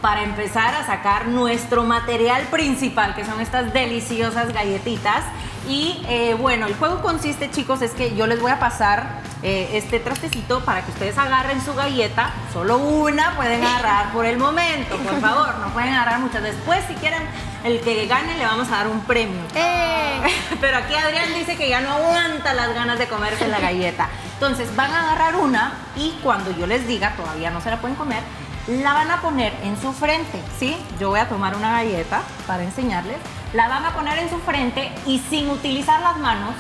para 0.01 0.23
empezar 0.23 0.75
a 0.75 0.87
sacar 0.87 1.27
nuestro 1.27 1.85
material 1.85 2.43
principal, 2.51 3.15
que 3.15 3.25
son 3.25 3.41
estas 3.41 3.73
deliciosas 3.73 4.53
galletitas. 4.53 5.25
Y 5.69 6.03
eh, 6.09 6.35
bueno, 6.35 6.67
el 6.67 6.75
juego 6.77 7.03
consiste, 7.03 7.51
chicos, 7.51 7.83
es 7.83 7.93
que 7.93 8.15
yo 8.15 8.27
les 8.27 8.41
voy 8.41 8.51
a 8.51 8.59
pasar 8.59 9.21
eh, 9.43 9.71
este 9.75 10.01
trastecito 10.01 10.65
para 10.65 10.83
que 10.85 10.93
ustedes 10.93 11.19
agarren 11.19 11.63
su 11.63 11.75
galleta. 11.75 12.33
Solo 12.53 12.79
una 12.79 13.37
pueden 13.37 13.63
agarrar 13.63 14.13
por 14.13 14.25
el 14.25 14.39
momento, 14.39 14.97
por 14.97 15.21
favor, 15.21 15.59
no 15.59 15.73
pueden 15.73 15.93
agarrar 15.93 16.21
muchas. 16.21 16.43
Después, 16.43 16.83
si 16.89 16.95
quieren, 16.95 17.23
el 17.65 17.81
que 17.81 18.07
gane 18.07 18.39
le 18.39 18.47
vamos 18.47 18.69
a 18.69 18.77
dar 18.77 18.89
un 18.89 19.01
premio. 19.01 19.43
¡Eh! 19.55 20.23
Pero 20.61 20.79
aquí 20.79 20.95
Adrián 20.95 21.35
dice 21.35 21.57
que 21.57 21.69
ya 21.69 21.81
no 21.81 21.91
aguanta 21.91 22.55
las 22.55 22.73
ganas 22.75 22.99
de 22.99 23.09
comerse 23.09 23.47
la 23.49 23.61
galleta. 23.61 24.09
Entonces 24.41 24.75
van 24.77 24.93
a 24.93 25.03
agarrar 25.03 25.35
una 25.35 25.73
y 25.97 26.13
cuando 26.23 26.53
yo 26.53 26.69
les 26.69 26.87
diga, 26.87 27.17
todavía 27.17 27.51
no 27.51 27.61
se 27.61 27.71
la 27.71 27.81
pueden 27.81 27.97
comer, 27.97 28.23
la 28.69 28.93
van 28.93 29.11
a 29.11 29.21
poner 29.21 29.53
en 29.65 29.77
su 29.81 29.93
frente, 29.93 30.41
¿sí? 30.61 30.77
Yo 31.01 31.09
voy 31.09 31.19
a 31.19 31.29
tomar 31.29 31.57
una 31.57 31.73
galleta 31.73 32.23
para 32.47 32.63
enseñarles. 32.63 33.17
La 33.53 33.67
van 33.67 33.85
a 33.85 33.95
poner 33.95 34.17
en 34.21 34.31
su 34.31 34.39
frente 34.39 34.93
y 35.07 35.19
sin 35.19 35.51
utilizar 35.51 36.01
las 36.03 36.19
manos, 36.19 36.55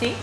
¿sí? 0.00 0.14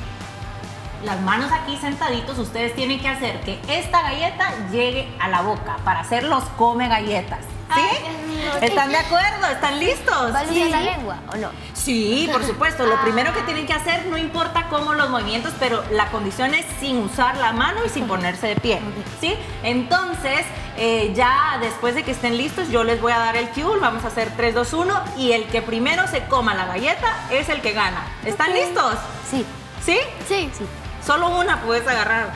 Las 1.04 1.22
manos 1.22 1.52
aquí 1.52 1.78
sentaditos, 1.78 2.40
ustedes 2.40 2.74
tienen 2.74 3.00
que 3.00 3.10
hacer 3.10 3.40
que 3.42 3.60
esta 3.68 4.02
galleta 4.02 4.52
llegue 4.72 5.16
a 5.20 5.28
la 5.28 5.42
boca 5.42 5.78
para 5.84 6.00
hacer 6.00 6.24
los 6.24 6.44
come 6.58 6.88
galletas. 6.88 7.55
¿Sí? 7.74 8.62
¿Están 8.62 8.90
de 8.90 8.98
acuerdo? 8.98 9.48
¿Están 9.48 9.80
listos? 9.80 10.32
¿Vas 10.32 10.48
a 10.48 10.52
usar 10.52 10.70
la 10.70 10.82
lengua 10.82 11.18
o 11.34 11.38
no? 11.38 11.50
Sí, 11.74 12.30
por 12.32 12.44
supuesto. 12.46 12.86
Lo 12.86 13.02
primero 13.02 13.34
que 13.34 13.42
tienen 13.42 13.66
que 13.66 13.74
hacer, 13.74 14.06
no 14.08 14.18
importa 14.18 14.68
cómo 14.70 14.94
los 14.94 15.10
movimientos, 15.10 15.54
pero 15.60 15.84
la 15.92 16.10
condición 16.10 16.54
es 16.54 16.66
sin 16.80 16.98
usar 16.98 17.38
la 17.38 17.52
mano 17.52 17.86
y 17.86 17.90
sin 17.90 18.08
ponerse 18.08 18.48
de 18.48 18.56
pie. 18.56 18.80
¿Sí? 19.20 19.36
Entonces, 19.64 20.46
eh, 20.78 21.14
ya 21.16 21.58
después 21.62 21.96
de 21.96 22.04
que 22.04 22.12
estén 22.12 22.38
listos, 22.38 22.70
yo 22.70 22.84
les 22.84 23.02
voy 23.02 23.12
a 23.12 23.20
dar 23.20 23.36
el 23.36 23.50
cue. 23.50 23.80
Vamos 23.80 24.04
a 24.04 24.08
hacer 24.08 24.32
3, 24.36 24.54
2, 24.54 24.74
1. 24.74 25.04
Y 25.18 25.32
el 25.32 25.46
que 25.46 25.62
primero 25.62 26.08
se 26.08 26.26
coma 26.26 26.54
la 26.54 26.66
galleta 26.66 27.08
es 27.32 27.50
el 27.50 27.62
que 27.62 27.74
gana. 27.74 28.04
¿Están 28.26 28.54
listos? 28.54 28.96
Sí. 29.30 29.46
¿Sí? 29.84 30.00
Sí. 30.28 30.50
Sí. 30.58 30.66
Solo 31.06 31.30
una 31.30 31.62
puedes 31.62 31.88
agarrar. 31.88 32.32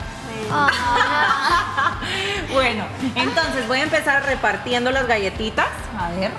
bueno, 2.52 2.84
entonces 3.14 3.68
voy 3.68 3.80
a 3.80 3.84
empezar 3.84 4.24
repartiendo 4.26 4.90
las 4.90 5.06
galletitas. 5.06 5.68
A 5.98 6.10
ver. 6.10 6.30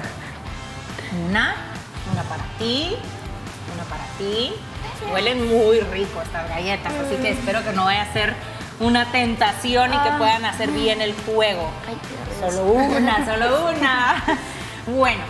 Una, 1.27 1.55
una 2.11 2.23
para 2.23 2.43
ti, 2.57 2.95
una 3.73 3.83
para 3.83 4.03
ti. 4.17 4.53
Huelen 5.11 5.47
muy 5.47 5.79
rico 5.79 6.21
estas 6.21 6.47
galletas, 6.47 6.93
así 6.93 7.15
que 7.15 7.31
espero 7.31 7.63
que 7.63 7.73
no 7.73 7.85
vaya 7.85 8.03
a 8.03 8.13
ser 8.13 8.35
una 8.79 9.11
tentación 9.11 9.93
y 9.93 9.97
que 9.97 10.11
puedan 10.17 10.45
hacer 10.45 10.69
bien 10.71 11.01
el 11.01 11.13
juego. 11.25 11.69
Solo 12.39 12.63
una, 12.63 13.25
solo 13.25 13.69
una. 13.69 14.23
Bueno, 14.87 15.21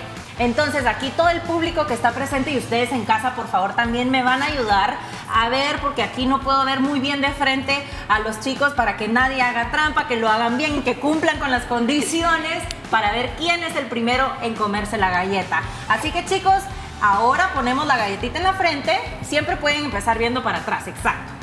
entonces 0.42 0.88
aquí 0.88 1.10
todo 1.16 1.30
el 1.30 1.40
público 1.42 1.86
que 1.86 1.94
está 1.94 2.14
presente 2.14 2.50
y 2.50 2.58
ustedes 2.58 2.92
en 2.92 3.06
casa, 3.06 3.36
por 3.36 3.48
favor, 3.48 3.76
también 3.76 4.10
me 4.10 4.24
van 4.24 4.42
a 4.42 4.48
ayudar 4.48 4.98
a 5.32 5.50
ver, 5.50 5.80
porque 5.82 6.02
aquí 6.02 6.26
no 6.26 6.42
puedo 6.42 6.66
ver 6.66 6.80
muy 6.80 7.00
bien 7.00 7.22
de 7.22 7.30
frente 7.30 7.88
a 8.10 8.18
los 8.20 8.40
chicos 8.40 8.74
para 8.74 8.98
que 8.98 9.08
nadie 9.08 9.40
haga 9.44 9.70
trampa, 9.70 10.08
que 10.08 10.16
lo 10.16 10.28
hagan 10.28 10.58
bien 10.58 10.78
y 10.78 10.82
que 10.82 11.00
cumplan 11.00 11.38
con 11.38 11.52
las 11.52 11.66
condiciones 11.66 12.64
para 12.90 13.12
ver 13.12 13.36
quién 13.38 13.64
es 13.64 13.76
el 13.76 13.86
primero 13.86 14.34
en 14.42 14.56
comerse 14.56 14.98
la 14.98 15.12
galleta. 15.12 15.62
Así 15.88 16.12
que 16.12 16.26
chicos, 16.26 16.64
ahora 17.04 17.52
ponemos 17.54 17.86
la 17.86 17.98
galletita 17.98 18.40
en 18.40 18.44
la 18.44 18.54
frente, 18.54 19.00
siempre 19.22 19.58
pueden 19.58 19.86
empezar 19.86 20.18
viendo 20.18 20.42
para 20.42 20.58
atrás, 20.58 20.88
exacto. 20.88 21.34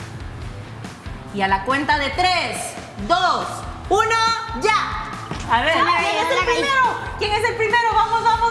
Y 1.35 1.43
a 1.43 1.47
la 1.47 1.63
cuenta 1.63 1.99
de 1.99 2.11
3, 2.11 2.27
2, 3.07 3.47
1, 3.91 4.09
ya. 4.61 5.05
A 5.51 5.63
ver, 5.63 5.73
¿quién 5.73 6.27
es 6.27 6.39
el 6.39 6.45
primero? 6.45 6.83
¿Quién 7.19 7.33
es 7.33 7.49
el 7.49 7.57
primero? 7.57 7.89
Vamos, 7.95 8.23
vamos, 8.23 8.48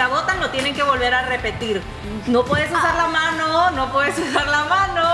la 0.00 0.08
botan, 0.08 0.40
lo 0.40 0.48
tienen 0.48 0.74
que 0.74 0.82
volver 0.82 1.12
a 1.12 1.26
repetir. 1.26 1.82
No 2.26 2.42
puedes 2.42 2.70
usar 2.70 2.94
la 2.94 3.08
mano, 3.08 3.70
no 3.72 3.92
puedes 3.92 4.18
usar 4.18 4.48
la 4.48 4.64
mano. 4.64 5.04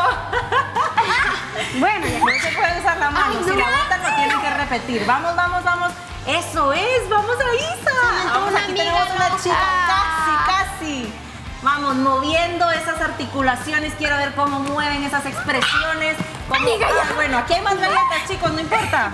Bueno, 1.81 2.07
no 2.07 2.33
se 2.42 2.57
puede 2.57 2.79
usar 2.79 2.99
la 2.99 3.11
mano. 3.11 3.35
Si 3.42 3.51
la 3.51 3.64
botan, 3.64 4.03
lo 4.03 4.14
tienen 4.14 4.40
que 4.40 4.51
repetir. 4.51 5.07
Vamos, 5.07 5.35
vamos, 5.35 5.64
vamos. 5.64 5.92
Eso 6.27 6.72
es, 6.72 7.09
vamos 7.09 7.37
a 7.37 7.55
Isa. 7.55 8.31
Vamos, 8.33 8.55
aquí 8.55 8.75
tenemos 8.75 9.09
una 9.14 9.37
chica. 9.42 9.57
Casi, 9.87 10.33
casi. 10.46 11.12
Vamos, 11.62 11.96
moviendo 11.96 12.70
esas 12.70 13.01
articulaciones. 13.01 13.94
Quiero 13.94 14.16
ver 14.18 14.35
cómo 14.35 14.61
mueven 14.61 15.03
esas 15.03 15.27
expresiones. 15.27 16.16
Cómo- 16.49 16.67
Ah, 16.87 17.13
bueno, 17.15 17.39
aquí 17.39 17.55
hay 17.55 17.61
más 17.63 17.77
galletas, 17.79 18.29
chicos, 18.29 18.53
no 18.53 18.61
importa. 18.61 19.11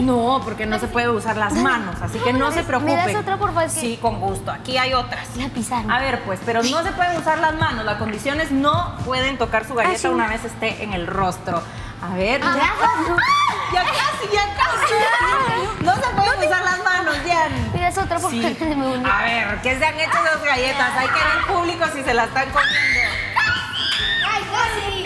No, 0.00 0.40
porque 0.44 0.66
no 0.66 0.78
se 0.78 0.86
puede 0.88 1.08
usar 1.08 1.36
las 1.36 1.52
manos, 1.54 1.96
así 2.00 2.18
que 2.18 2.32
no 2.32 2.50
se 2.52 2.62
preocupen. 2.62 2.96
¿Me 2.96 3.12
das 3.12 3.22
otra, 3.22 3.36
por 3.36 3.52
favor? 3.52 3.68
Sí, 3.70 3.98
con 4.00 4.20
gusto. 4.20 4.50
Aquí 4.50 4.78
hay 4.78 4.94
otras. 4.94 5.36
La 5.36 5.48
pisaron. 5.48 5.90
A 5.90 5.98
ver, 5.98 6.22
pues, 6.24 6.40
pero 6.44 6.62
no 6.62 6.82
se 6.82 6.92
pueden 6.92 7.16
usar 7.18 7.38
las 7.38 7.54
manos. 7.54 7.84
La 7.84 7.98
condición 7.98 8.40
es 8.40 8.50
no 8.50 8.96
pueden 9.04 9.38
tocar 9.38 9.66
su 9.66 9.74
galleta 9.74 10.10
una 10.10 10.28
vez 10.28 10.44
esté 10.44 10.82
en 10.84 10.92
el 10.92 11.06
rostro. 11.06 11.62
A 12.02 12.14
ver, 12.14 12.40
ya. 12.40 12.48
¡Ah! 12.48 13.16
Ya 13.72 13.84
casi, 13.84 14.28
ya 14.32 14.42
casi. 14.56 15.84
No 15.84 15.94
se 15.94 16.00
pueden 16.00 16.48
usar 16.48 16.64
las 16.64 16.82
manos, 16.82 17.14
Jan. 17.24 17.72
Me 17.72 17.80
das 17.82 17.96
otra, 17.98 18.18
por 18.18 18.28
Sí. 18.32 18.40
A 19.08 19.22
ver, 19.22 19.60
¿qué 19.62 19.78
se 19.78 19.84
han 19.86 19.94
hecho 19.94 20.10
esas 20.18 20.42
galletas? 20.42 20.90
Hay 20.96 21.06
que 21.06 21.14
ver 21.14 21.36
el 21.38 21.44
público 21.44 21.84
si 21.94 22.02
se 22.02 22.12
la 22.12 22.24
están 22.24 22.50
comiendo. 22.50 23.09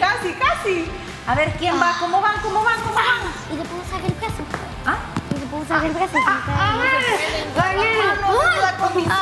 Casi, 0.05 0.33
casi. 0.35 0.93
A 1.27 1.35
ver, 1.35 1.57
¿quién 1.57 1.81
va? 1.81 1.97
¿Cómo 1.99 2.21
van? 2.21 2.39
¿Cómo 2.43 2.63
van? 2.63 2.79
¿Cómo 2.83 2.95
van? 2.95 3.23
Y 3.51 3.57
le 3.57 3.65
puedo 3.65 3.83
usar 3.83 4.01
el 4.05 4.13
brazo. 4.13 4.45
¿Ah? 4.85 4.97
Y 5.35 5.41
le 5.41 5.47
puedo 5.47 5.63
usar 5.63 5.83
el 5.83 5.93
brazo. 5.93 6.19
Comisión. 8.79 9.17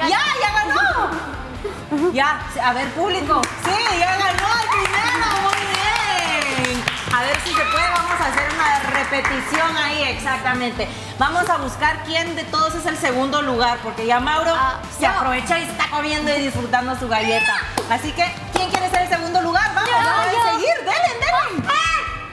¡Ya, 0.00 0.20
ya 0.42 0.50
ganó! 0.52 2.12
Ya, 2.12 2.40
a 2.62 2.72
ver, 2.74 2.90
público. 2.90 3.40
Sí, 3.64 3.98
ya 3.98 4.18
ganó 4.18 4.48
el 4.60 4.68
primero. 4.68 5.26
Muy 5.48 5.60
bien. 5.72 6.84
A 7.14 7.22
ver 7.22 7.40
si 7.42 7.48
se 7.48 7.64
puede, 7.64 7.88
vamos 7.88 8.20
a 8.20 8.26
hacer 8.26 8.48
una 8.54 8.80
repetición 8.90 9.76
ahí, 9.78 10.02
exactamente. 10.02 10.88
Vamos 11.18 11.48
a 11.48 11.56
buscar 11.56 12.04
quién 12.04 12.36
de 12.36 12.44
todos 12.44 12.74
es 12.74 12.84
el 12.84 12.98
segundo 12.98 13.40
lugar, 13.40 13.78
porque 13.82 14.04
ya 14.04 14.20
Mauro 14.20 14.54
se 14.98 15.06
aprovecha 15.06 15.58
y 15.58 15.62
está 15.62 15.88
comiendo 15.88 16.30
y 16.36 16.40
disfrutando 16.42 16.98
su 16.98 17.08
galleta. 17.08 17.56
Así 17.88 18.12
que, 18.12 18.30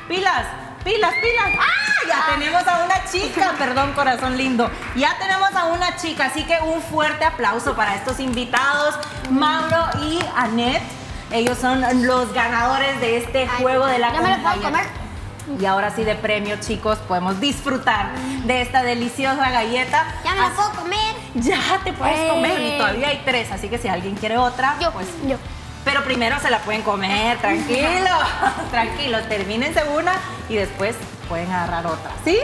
Pilas, 0.08 0.46
pilas, 0.84 1.13
pilas. 1.22 1.60
¡Ah! 1.60 2.08
Ya 2.08 2.36
tenemos 2.36 2.65
a 2.67 2.84
una 2.86 3.04
chica, 3.12 3.54
perdón, 3.58 3.91
corazón 3.93 4.38
lindo. 4.38 4.70
Ya 4.96 5.17
tenemos 5.20 5.54
a 5.56 5.65
una 5.65 5.96
chica, 5.98 6.26
así 6.28 6.43
que 6.46 6.58
un 6.62 6.82
fuerte 6.82 7.26
aplauso 7.26 7.76
para 7.76 7.96
estos 7.96 8.20
invitados, 8.20 8.96
Mauro 9.30 9.86
y 10.02 10.20
Annette. 10.36 10.84
Ellos 11.32 11.58
son 11.58 11.82
los 12.08 12.32
ganadores 12.34 13.02
de 13.02 13.17
este 13.17 13.48
juego 13.50 13.86
de 13.86 14.00
la 14.00 14.13
¿ya 14.13 14.22
me 14.22 14.30
lo 14.30 14.36
puedo 14.38 14.50
galleta. 14.62 14.70
comer? 14.70 14.86
Y 15.62 15.65
ahora 15.65 15.91
sí 15.93 16.04
de 16.04 16.15
premio, 16.15 16.58
chicos, 16.62 16.98
podemos 17.00 17.39
disfrutar 17.41 18.12
de 18.46 18.62
esta 18.62 18.84
deliciosa 18.84 19.50
galleta. 19.50 20.06
Ya 20.24 20.36
me 20.36 20.41
Así- 20.41 20.56
puedo 20.56 20.72
comer. 20.72 21.15
Ya 21.36 21.60
te 21.84 21.91
puedes 21.93 22.32
comer 22.32 22.62
y 22.62 22.67
Eh. 22.72 22.78
todavía 22.78 23.10
hay 23.10 23.22
tres, 23.26 23.52
así 23.52 23.67
que 23.67 23.78
si 23.78 23.88
alguien 23.89 24.15
quiere 24.15 24.38
otra, 24.38 24.76
Yo, 24.82 24.91
pues 24.91 25.08
yo. 25.26 25.38
Pero 25.88 26.04
primero 26.04 26.38
se 26.41 26.50
la 26.50 26.60
pueden 26.60 26.82
comer, 26.82 27.38
tranquilo, 27.38 28.10
tranquilo, 28.71 29.23
termínense 29.30 29.82
una 29.97 30.19
y 30.50 30.56
después 30.56 30.97
pueden 31.30 31.50
agarrar 31.50 31.88
otra, 31.88 32.12
¿sí? 32.26 32.38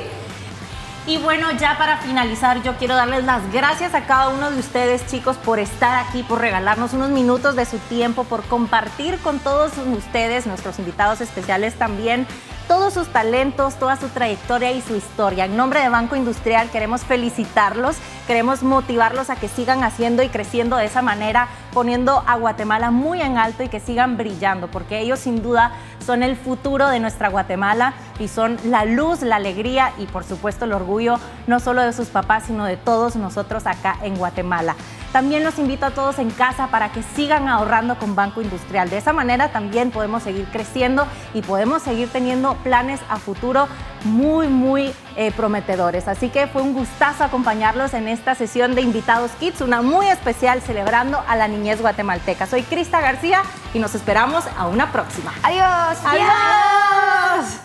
Y 1.05 1.17
bueno, 1.17 1.51
ya 1.51 1.77
para 1.77 1.97
finalizar, 1.97 2.63
yo 2.63 2.77
quiero 2.77 2.95
darles 2.95 3.25
las 3.25 3.51
gracias 3.51 3.93
a 3.95 4.05
cada 4.05 4.29
uno 4.29 4.49
de 4.49 4.59
ustedes, 4.59 5.05
chicos, 5.07 5.35
por 5.35 5.59
estar 5.59 6.05
aquí, 6.05 6.23
por 6.23 6.39
regalarnos 6.39 6.93
unos 6.93 7.09
minutos 7.09 7.57
de 7.57 7.65
su 7.65 7.79
tiempo, 7.79 8.23
por 8.23 8.43
compartir 8.43 9.19
con 9.19 9.39
todos 9.39 9.73
ustedes, 9.77 10.47
nuestros 10.47 10.79
invitados 10.79 11.19
especiales 11.19 11.73
también, 11.73 12.25
todos 12.67 12.93
sus 12.93 13.07
talentos, 13.07 13.75
toda 13.75 13.95
su 13.95 14.07
trayectoria 14.09 14.71
y 14.71 14.81
su 14.81 14.95
historia. 14.95 15.45
En 15.45 15.57
nombre 15.57 15.81
de 15.81 15.89
Banco 15.89 16.15
Industrial 16.15 16.69
queremos 16.69 17.01
felicitarlos, 17.01 17.97
queremos 18.27 18.63
motivarlos 18.63 19.29
a 19.29 19.35
que 19.35 19.47
sigan 19.47 19.83
haciendo 19.83 20.23
y 20.23 20.29
creciendo 20.29 20.77
de 20.77 20.85
esa 20.85 21.01
manera, 21.01 21.47
poniendo 21.73 22.23
a 22.25 22.35
Guatemala 22.35 22.91
muy 22.91 23.21
en 23.21 23.37
alto 23.37 23.63
y 23.63 23.69
que 23.69 23.79
sigan 23.79 24.17
brillando, 24.17 24.67
porque 24.67 24.99
ellos 24.99 25.19
sin 25.19 25.41
duda 25.41 25.71
son 26.05 26.23
el 26.23 26.35
futuro 26.35 26.89
de 26.89 26.99
nuestra 26.99 27.29
Guatemala 27.29 27.93
y 28.19 28.27
son 28.27 28.57
la 28.65 28.85
luz, 28.85 29.21
la 29.21 29.37
alegría 29.37 29.93
y 29.97 30.05
por 30.05 30.23
supuesto 30.23 30.65
el 30.65 30.73
orgullo 30.73 31.19
no 31.47 31.59
solo 31.59 31.81
de 31.81 31.93
sus 31.93 32.07
papás, 32.07 32.43
sino 32.47 32.65
de 32.65 32.77
todos 32.77 33.15
nosotros 33.15 33.65
acá 33.65 33.97
en 34.03 34.17
Guatemala. 34.17 34.75
También 35.13 35.43
los 35.43 35.59
invito 35.59 35.85
a 35.85 35.91
todos 35.91 36.17
en 36.17 36.31
casa 36.31 36.69
para 36.69 36.91
que 36.91 37.03
sigan 37.03 37.47
ahorrando 37.47 37.99
con 37.99 38.15
Banco 38.15 38.41
Industrial. 38.41 38.89
De 38.89 38.97
esa 38.97 39.13
manera 39.13 39.51
también 39.51 39.91
podemos 39.91 40.23
seguir 40.23 40.45
creciendo 40.51 41.05
y 41.35 41.43
podemos 41.43 41.83
seguir 41.83 42.09
teniendo 42.09 42.55
planes 42.55 42.99
a 43.09 43.17
futuro 43.17 43.67
muy, 44.05 44.47
muy 44.47 44.91
eh, 45.15 45.31
prometedores. 45.31 46.07
Así 46.07 46.29
que 46.29 46.47
fue 46.47 46.63
un 46.63 46.73
gustazo 46.73 47.23
acompañarlos 47.23 47.93
en 47.93 48.07
esta 48.07 48.33
sesión 48.33 48.73
de 48.73 48.81
Invitados 48.81 49.29
Kids, 49.39 49.61
una 49.61 49.83
muy 49.83 50.07
especial 50.07 50.63
celebrando 50.63 51.23
a 51.27 51.35
la 51.35 51.47
niñez 51.47 51.79
guatemalteca. 51.79 52.47
Soy 52.47 52.63
Crista 52.63 52.99
García 52.99 53.43
y 53.75 53.79
nos 53.79 53.93
esperamos 53.93 54.45
a 54.57 54.65
una 54.65 54.91
próxima. 54.91 55.31
Adiós. 55.43 55.99
Adiós. 56.05 57.59